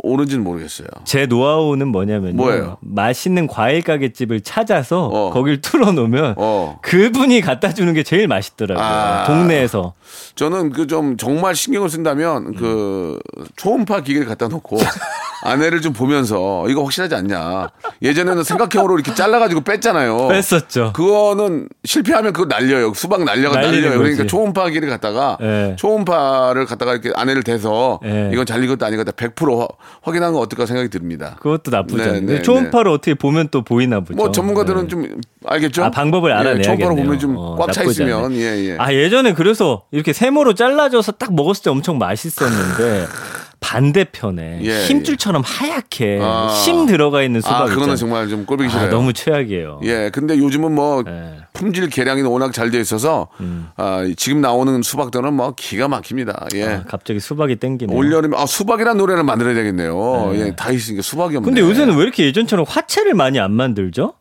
옳은지는 0.04 0.44
모르겠어요. 0.44 0.88
제 1.04 1.26
노하우는 1.26 1.88
뭐냐면요 1.90 2.36
뭐예요? 2.36 2.78
맛있는 2.82 3.48
과일 3.48 3.82
가게 3.82 4.14
집을 4.14 4.42
찾아서 4.42 5.08
어. 5.08 5.30
거길 5.32 5.62
틀어놓으면 5.62 6.36
어. 6.38 6.80
그분이 6.82 7.42
갖다 7.42 7.74
주는 7.74 7.94
게 7.94 8.04
제일 8.04 8.28
맛있더라고요 8.28 8.86
아. 8.86 9.24
동네에서 9.26 9.94
저는 10.36 10.70
그 10.72 10.86
좀 10.86 11.18
정말 11.18 11.56
신경을 11.56 11.90
쓴다면 11.90 12.54
그 12.56 13.18
초음파 13.56 14.02
기계를 14.02 14.28
갖다 14.28 14.48
놓고 14.48 14.78
아내를 15.44 15.82
좀 15.82 15.94
보면서 15.94 16.68
이거 16.70 16.84
확실하지 16.84 17.14
않냐. 17.16 17.70
예전에는 18.02 18.44
삼각형으로 18.44 18.96
이렇게 18.96 19.14
잘라가지고 19.14 19.62
뺐잖아 19.62 19.95
요. 20.04 20.28
뺐었죠 20.28 20.92
그거는 20.94 21.70
실패하면 21.84 22.34
그거 22.34 22.48
날려요. 22.48 22.94
수박 22.94 23.24
날려가 23.24 23.60
날려요. 23.62 23.98
그러니까 23.98 24.18
거지. 24.24 24.28
초음파기를 24.28 24.90
갖다가 24.90 25.38
예. 25.42 25.76
초음파를 25.78 26.66
갖다가 26.66 26.94
이렇게 26.94 27.12
아내를 27.16 27.44
대서 27.44 28.00
예. 28.04 28.30
이건 28.34 28.46
잘 28.46 28.64
익었다 28.64 28.88
아니겠다 28.88 29.12
100% 29.12 29.60
화- 29.60 29.68
확인하는 30.02 30.34
건 30.34 30.42
어떨까 30.44 30.66
생각이 30.66 30.90
듭니다. 30.90 31.38
그것도 31.40 31.72
나쁘지 31.72 31.98
네, 31.98 32.04
않은데 32.10 32.34
네, 32.36 32.42
초음파를 32.42 32.92
어떻게 32.92 33.14
보면 33.14 33.50
또 33.52 33.62
보이나 33.64 34.00
보죠 34.00 34.16
뭐 34.16 34.32
전문가들은 34.32 34.82
네. 34.84 34.88
좀 34.88 35.22
알겠죠? 35.46 35.84
아, 35.86 35.92
방법을 35.92 36.32
예, 36.32 36.34
알아내야겠네요. 36.36 36.64
초음파로 36.78 36.96
보면 36.96 37.20
좀 37.20 37.36
어, 37.38 37.56
꽉차 37.56 37.82
나쁘지 37.82 38.04
있으면. 38.04 38.34
예, 38.34 38.70
예. 38.72 38.78
아 38.80 38.92
예전에 38.94 39.34
그래서 39.34 39.84
이렇게 39.92 40.12
세모로 40.14 40.54
잘라져서 40.56 41.14
딱 41.14 41.34
먹었을 41.34 41.64
때 41.64 41.70
엄청 41.70 41.98
맛있었는데 41.98 43.06
반대편에 43.66 44.60
예, 44.62 44.86
힘줄처럼 44.86 45.42
하얗게 45.44 46.20
아. 46.22 46.50
심 46.50 46.86
들어가 46.86 47.24
있는 47.24 47.42
수박 47.42 47.56
아, 47.56 47.66
그거는 47.66 47.94
있잖아요. 47.94 47.96
정말 47.98 48.28
좀 48.30 48.46
꼴보기 48.46 48.70
싫어요. 48.70 48.86
아, 48.86 48.90
너무 48.90 49.12
최악이에요. 49.12 49.80
예, 49.84 50.12
근데 50.14 50.38
요즘은 50.38 50.72
뭐 50.72 51.04
예. 51.08 51.38
품질 51.54 51.90
개량이 51.90 52.22
워낙 52.22 52.54
잘 52.54 52.70
돼 52.70 52.80
있어서 52.80 53.28
아, 53.76 54.06
지금 54.18 54.42
나오는 54.42 54.82
수박들은 54.84 55.34
뭐 55.34 55.54
기가 55.58 55.88
막힙니다. 55.88 56.48
예. 56.56 56.64
음. 56.64 56.84
아, 56.86 56.90
갑자기 56.90 57.20
수박이 57.20 57.56
땡기네요. 57.56 57.98
올여름에 57.98 58.38
아, 58.38 58.46
수박이라는 58.46 58.98
노래를 59.00 59.24
만들어야 59.24 59.56
되겠네요. 59.56 60.32
네. 60.34 60.40
예, 60.42 60.56
다 60.56 60.70
있으니까 60.72 61.02
수박이 61.02 61.36
없네. 61.38 61.46
근데 61.46 61.62
요새는 61.62 61.96
왜 61.96 62.04
이렇게 62.04 62.24
예전처럼 62.26 62.66
화채를 62.70 63.16
많이 63.16 63.40
안 63.40 63.52
만들죠? 63.52 64.14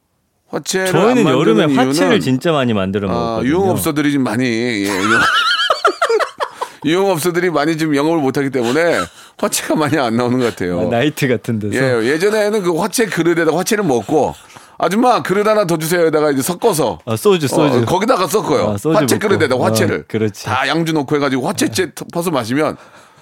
화채를 0.48 0.86
저희는 0.92 1.26
안 1.26 1.32
여름에 1.38 1.74
화채를 1.74 2.20
진짜 2.20 2.52
많이 2.52 2.72
만들어 2.72 3.10
아, 3.10 3.12
먹거든요. 3.12 3.50
유흥업소들이 3.50 4.12
좀 4.12 4.22
많이 4.22 4.44
예, 4.46 4.88
유흥- 6.84 6.90
유흥업소들이 6.90 7.50
많이 7.50 7.76
좀 7.76 7.94
영업을 7.96 8.18
못하기 8.18 8.50
때문에 8.50 8.98
화채가 9.38 9.74
많이 9.76 9.98
안 9.98 10.16
나오는 10.16 10.38
것 10.38 10.46
같아요. 10.46 10.80
아, 10.80 10.84
나이트 10.84 11.26
같은 11.28 11.58
데서. 11.58 11.74
예, 11.74 12.10
예전에는 12.12 12.62
그 12.62 12.76
화채 12.78 13.06
그릇에다 13.06 13.56
화채를 13.56 13.84
먹고 13.84 14.34
아줌마 14.78 15.22
그릇 15.22 15.46
하나 15.46 15.66
더 15.66 15.76
주세요에다가 15.76 16.30
이제 16.32 16.42
섞어서 16.42 16.98
아, 17.04 17.16
소주 17.16 17.46
소주. 17.48 17.78
어, 17.78 17.84
거기다가 17.84 18.26
섞어요. 18.26 18.70
아, 18.70 18.76
소주 18.76 18.96
화채 18.96 19.16
먹고. 19.16 19.28
그릇에다 19.28 19.56
어, 19.56 19.64
화채를 19.64 20.04
그렇지. 20.08 20.44
다 20.44 20.66
양주 20.68 20.92
넣고 20.92 21.14
해가지고 21.16 21.46
화채째 21.46 21.92
퍼서 22.12 22.30
마시면 22.30 22.76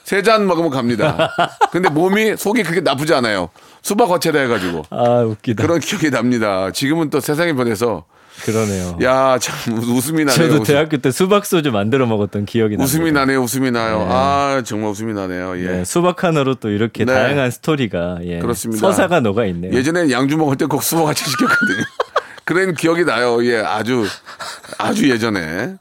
세 0.05 0.21
잔 0.23 0.47
먹으면 0.49 0.71
갑니다. 0.71 1.31
근데 1.71 1.89
몸이 1.89 2.37
속이 2.37 2.65
그렇게 2.65 2.81
나쁘지 2.81 3.15
않아요. 3.15 3.51
수박 3.83 4.11
화채다 4.11 4.39
해가지고 4.41 4.83
아 4.91 5.21
웃기다. 5.21 5.63
그런 5.63 5.79
기억이 5.79 6.11
납니다. 6.11 6.71
지금은 6.73 7.09
또 7.11 7.21
세상이 7.21 7.53
변해서 7.55 8.05
그러네요. 8.45 8.99
야 9.03 9.39
참 9.41 9.79
웃음이 9.79 10.25
나네요. 10.25 10.37
저도 10.49 10.63
웃음. 10.63 10.65
대학교 10.65 10.97
때 10.97 11.11
수박 11.11 11.47
소주 11.47 11.71
만들어 11.71 12.07
먹었던 12.07 12.45
기억이 12.47 12.77
나요. 12.77 12.85
웃음이 12.85 13.13
나네요. 13.13 13.41
웃음이 13.43 13.71
나요. 13.71 14.07
아 14.11 14.63
정말 14.65 14.91
웃음이 14.91 15.13
나네요. 15.13 15.59
예. 15.59 15.67
네, 15.67 15.85
수박 15.85 16.25
하나로 16.25 16.57
또 16.57 16.69
이렇게 16.71 17.05
네. 17.05 17.13
다양한 17.13 17.51
스토리가 17.51 18.19
예, 18.25 18.39
그렇습니다. 18.41 18.81
서사가 18.81 19.21
녹아 19.21 19.45
있네요. 19.47 19.73
예전에 19.73 20.11
양주 20.11 20.37
먹을 20.37 20.57
때 20.57 20.65
꼭 20.65 20.83
수박 20.83 21.05
같이 21.07 21.25
시켰거든요. 21.25 21.85
그런 22.45 22.75
기억이 22.75 23.05
나요. 23.05 23.45
예, 23.45 23.59
아주 23.59 24.05
아주 24.79 25.09
예전에 25.11 25.77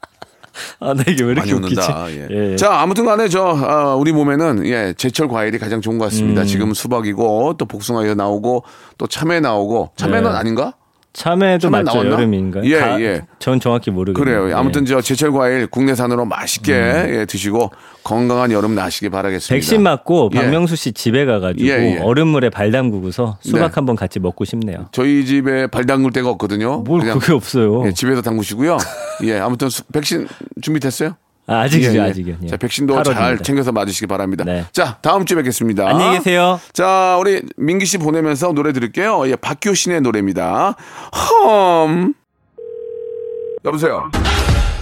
아, 0.80 0.92
나 0.92 1.02
이게 1.08 1.24
왜 1.24 1.32
이렇게 1.32 1.52
웃기지? 1.54 1.80
웃는다. 1.80 2.10
예. 2.12 2.28
예, 2.30 2.52
예. 2.52 2.56
자, 2.56 2.80
아무튼 2.80 3.06
간에 3.06 3.26
저 3.28 3.42
아, 3.42 3.94
우리 3.94 4.12
몸에는 4.12 4.66
예 4.66 4.94
제철 4.96 5.26
과일이 5.28 5.58
가장 5.58 5.80
좋은 5.80 5.98
것 5.98 6.04
음. 6.04 6.08
같습니다. 6.10 6.44
지금 6.44 6.74
수박이고 6.74 7.54
또 7.58 7.64
복숭아가 7.64 8.14
나오고 8.14 8.64
또 8.98 9.06
참외 9.06 9.40
나오고 9.40 9.92
참외는 9.96 10.30
네. 10.30 10.36
아닌가? 10.36 10.74
참외도 11.12 11.68
참외 11.68 11.82
맞죠? 11.82 11.92
나왔나? 11.98 12.12
여름인가요? 12.14 12.64
예, 12.64 12.78
가- 12.80 13.00
예. 13.00 13.22
전 13.38 13.60
정확히 13.60 13.90
모르겠네요. 13.90 14.24
그래요. 14.24 14.50
예. 14.50 14.54
아무튼 14.54 14.84
저 14.86 15.00
제철 15.00 15.30
과일 15.32 15.66
국내산으로 15.66 16.24
맛있게 16.24 16.72
예, 16.72 17.26
드시고 17.28 17.70
건강한 18.02 18.50
여름 18.52 18.74
나시기 18.74 19.10
바라겠습니다. 19.10 19.54
백신 19.54 19.82
맞고 19.82 20.30
예. 20.34 20.38
박명수 20.38 20.74
씨 20.76 20.92
집에 20.92 21.24
가가지고 21.24 21.68
예, 21.68 21.96
예. 21.96 21.98
얼음물에 21.98 22.48
발 22.50 22.70
담그고서 22.72 23.36
수박 23.42 23.58
네. 23.68 23.68
한번 23.74 23.94
같이 23.96 24.20
먹고 24.20 24.44
싶네요. 24.44 24.86
저희 24.92 25.26
집에 25.26 25.66
발 25.66 25.84
담글 25.84 26.12
데가 26.12 26.30
없거든요. 26.30 26.78
뭘 26.82 27.02
그게 27.02 27.32
없어요. 27.32 27.86
예, 27.86 27.92
집에서 27.92 28.22
담그시고요. 28.22 28.78
예, 29.24 29.38
아무튼 29.38 29.68
수- 29.68 29.84
백신 29.84 30.26
준비됐어요? 30.62 31.16
아, 31.46 31.60
아직이죠, 31.62 31.90
예, 31.92 31.94
예. 31.96 32.00
아직이요. 32.10 32.36
예. 32.44 32.46
자, 32.46 32.56
백신도 32.56 33.02
잘 33.02 33.14
8월입니다. 33.14 33.44
챙겨서 33.44 33.72
맞으시기 33.72 34.06
바랍니다. 34.06 34.44
네. 34.44 34.64
자, 34.72 34.98
다음 35.02 35.24
주에 35.24 35.36
뵙겠습니다. 35.36 35.88
안녕히 35.88 36.18
계세요. 36.18 36.60
자, 36.72 37.16
우리 37.18 37.42
민기 37.56 37.84
씨 37.84 37.98
보내면서 37.98 38.52
노래 38.52 38.72
들을게요. 38.72 39.28
예, 39.28 39.36
박효신의 39.36 40.02
노래입니다. 40.02 40.76
험. 41.12 42.14
여보세요. 43.64 44.10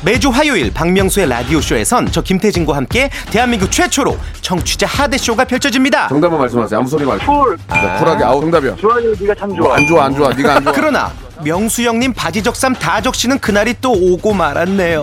매주 0.02 0.30
화요일 0.30 0.72
박명수의 0.72 1.28
라디오쇼에선 1.28 2.10
저 2.10 2.22
김태진과 2.22 2.74
함께 2.74 3.10
대한민국 3.30 3.70
최초로 3.70 4.16
청취자 4.40 4.86
하대쇼가 4.86 5.44
펼쳐집니다. 5.44 6.08
정답만 6.08 6.40
말씀하세요. 6.40 6.78
아무 6.78 6.88
소리 6.88 7.04
말고. 7.04 7.26
쿨. 7.26 7.56
쿨하게. 7.68 8.24
아우, 8.24 8.40
정답이야. 8.40 8.76
좋아요, 8.76 9.12
네가 9.20 9.34
참 9.34 9.54
좋아. 9.54 9.76
안 9.76 9.86
좋아, 9.86 10.04
안 10.06 10.14
좋아. 10.14 10.30
네가 10.32 10.56
안 10.56 10.64
좋아. 10.64 10.72
그러나 10.72 11.12
명수 11.44 11.82
형님 11.82 12.14
바지 12.14 12.42
적삼 12.42 12.74
다 12.74 13.00
적시는 13.02 13.38
그날이 13.40 13.74
또 13.80 13.92
오고 13.92 14.32
말았네요. 14.32 15.02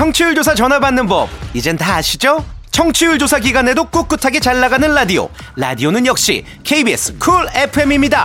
청취율 0.00 0.34
조사 0.34 0.54
전화 0.54 0.80
받는 0.80 1.06
법 1.08 1.28
이젠 1.52 1.76
다 1.76 1.96
아시죠? 1.96 2.42
청취율 2.70 3.18
조사 3.18 3.38
기간에도 3.38 3.84
꿋꿋하게 3.84 4.40
잘 4.40 4.58
나가는 4.58 4.94
라디오 4.94 5.28
라디오는 5.56 6.06
역시 6.06 6.42
KBS 6.64 7.18
쿨 7.18 7.46
FM입니다. 7.54 8.24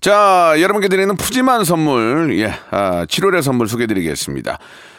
자, 0.00 0.54
여러분께 0.58 0.88
드리는 0.88 1.16
푸짐한 1.16 1.62
선물, 1.62 2.36
예, 2.40 2.52
아, 2.72 3.06
7월의 3.06 3.42
선물 3.42 3.68
소개해 3.68 3.86
드리겠습니다. 3.86 4.58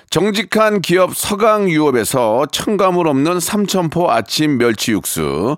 정직한 0.09 0.79
기업 0.79 1.13
서강유업에서 1.13 2.45
첨가물 2.53 3.09
없는 3.09 3.41
삼천포 3.41 4.09
아침 4.09 4.57
멸치 4.57 4.93
육수, 4.93 5.57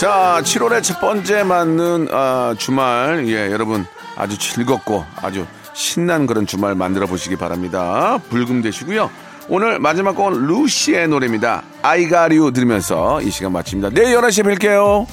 자, 0.00 0.40
7월의 0.42 0.82
첫 0.82 0.98
번째 0.98 1.42
맞는 1.42 2.08
아, 2.10 2.54
주말, 2.56 3.28
예, 3.28 3.52
여러분 3.52 3.84
아주 4.16 4.38
즐겁고 4.38 5.04
아주 5.16 5.46
신난 5.74 6.26
그런 6.26 6.46
주말 6.46 6.74
만들어 6.74 7.04
보시기 7.04 7.36
바랍니다. 7.36 8.18
불금 8.30 8.62
되시고요. 8.62 9.10
오늘 9.50 9.78
마지막 9.78 10.16
곡은 10.16 10.46
루시의 10.46 11.06
노래입니다. 11.08 11.64
아이가리오 11.82 12.52
들으면서 12.52 13.20
이 13.20 13.30
시간 13.30 13.52
마칩니다. 13.52 13.90
내일 13.90 14.16
11시에 14.16 14.42
뵐게요. 14.42 15.06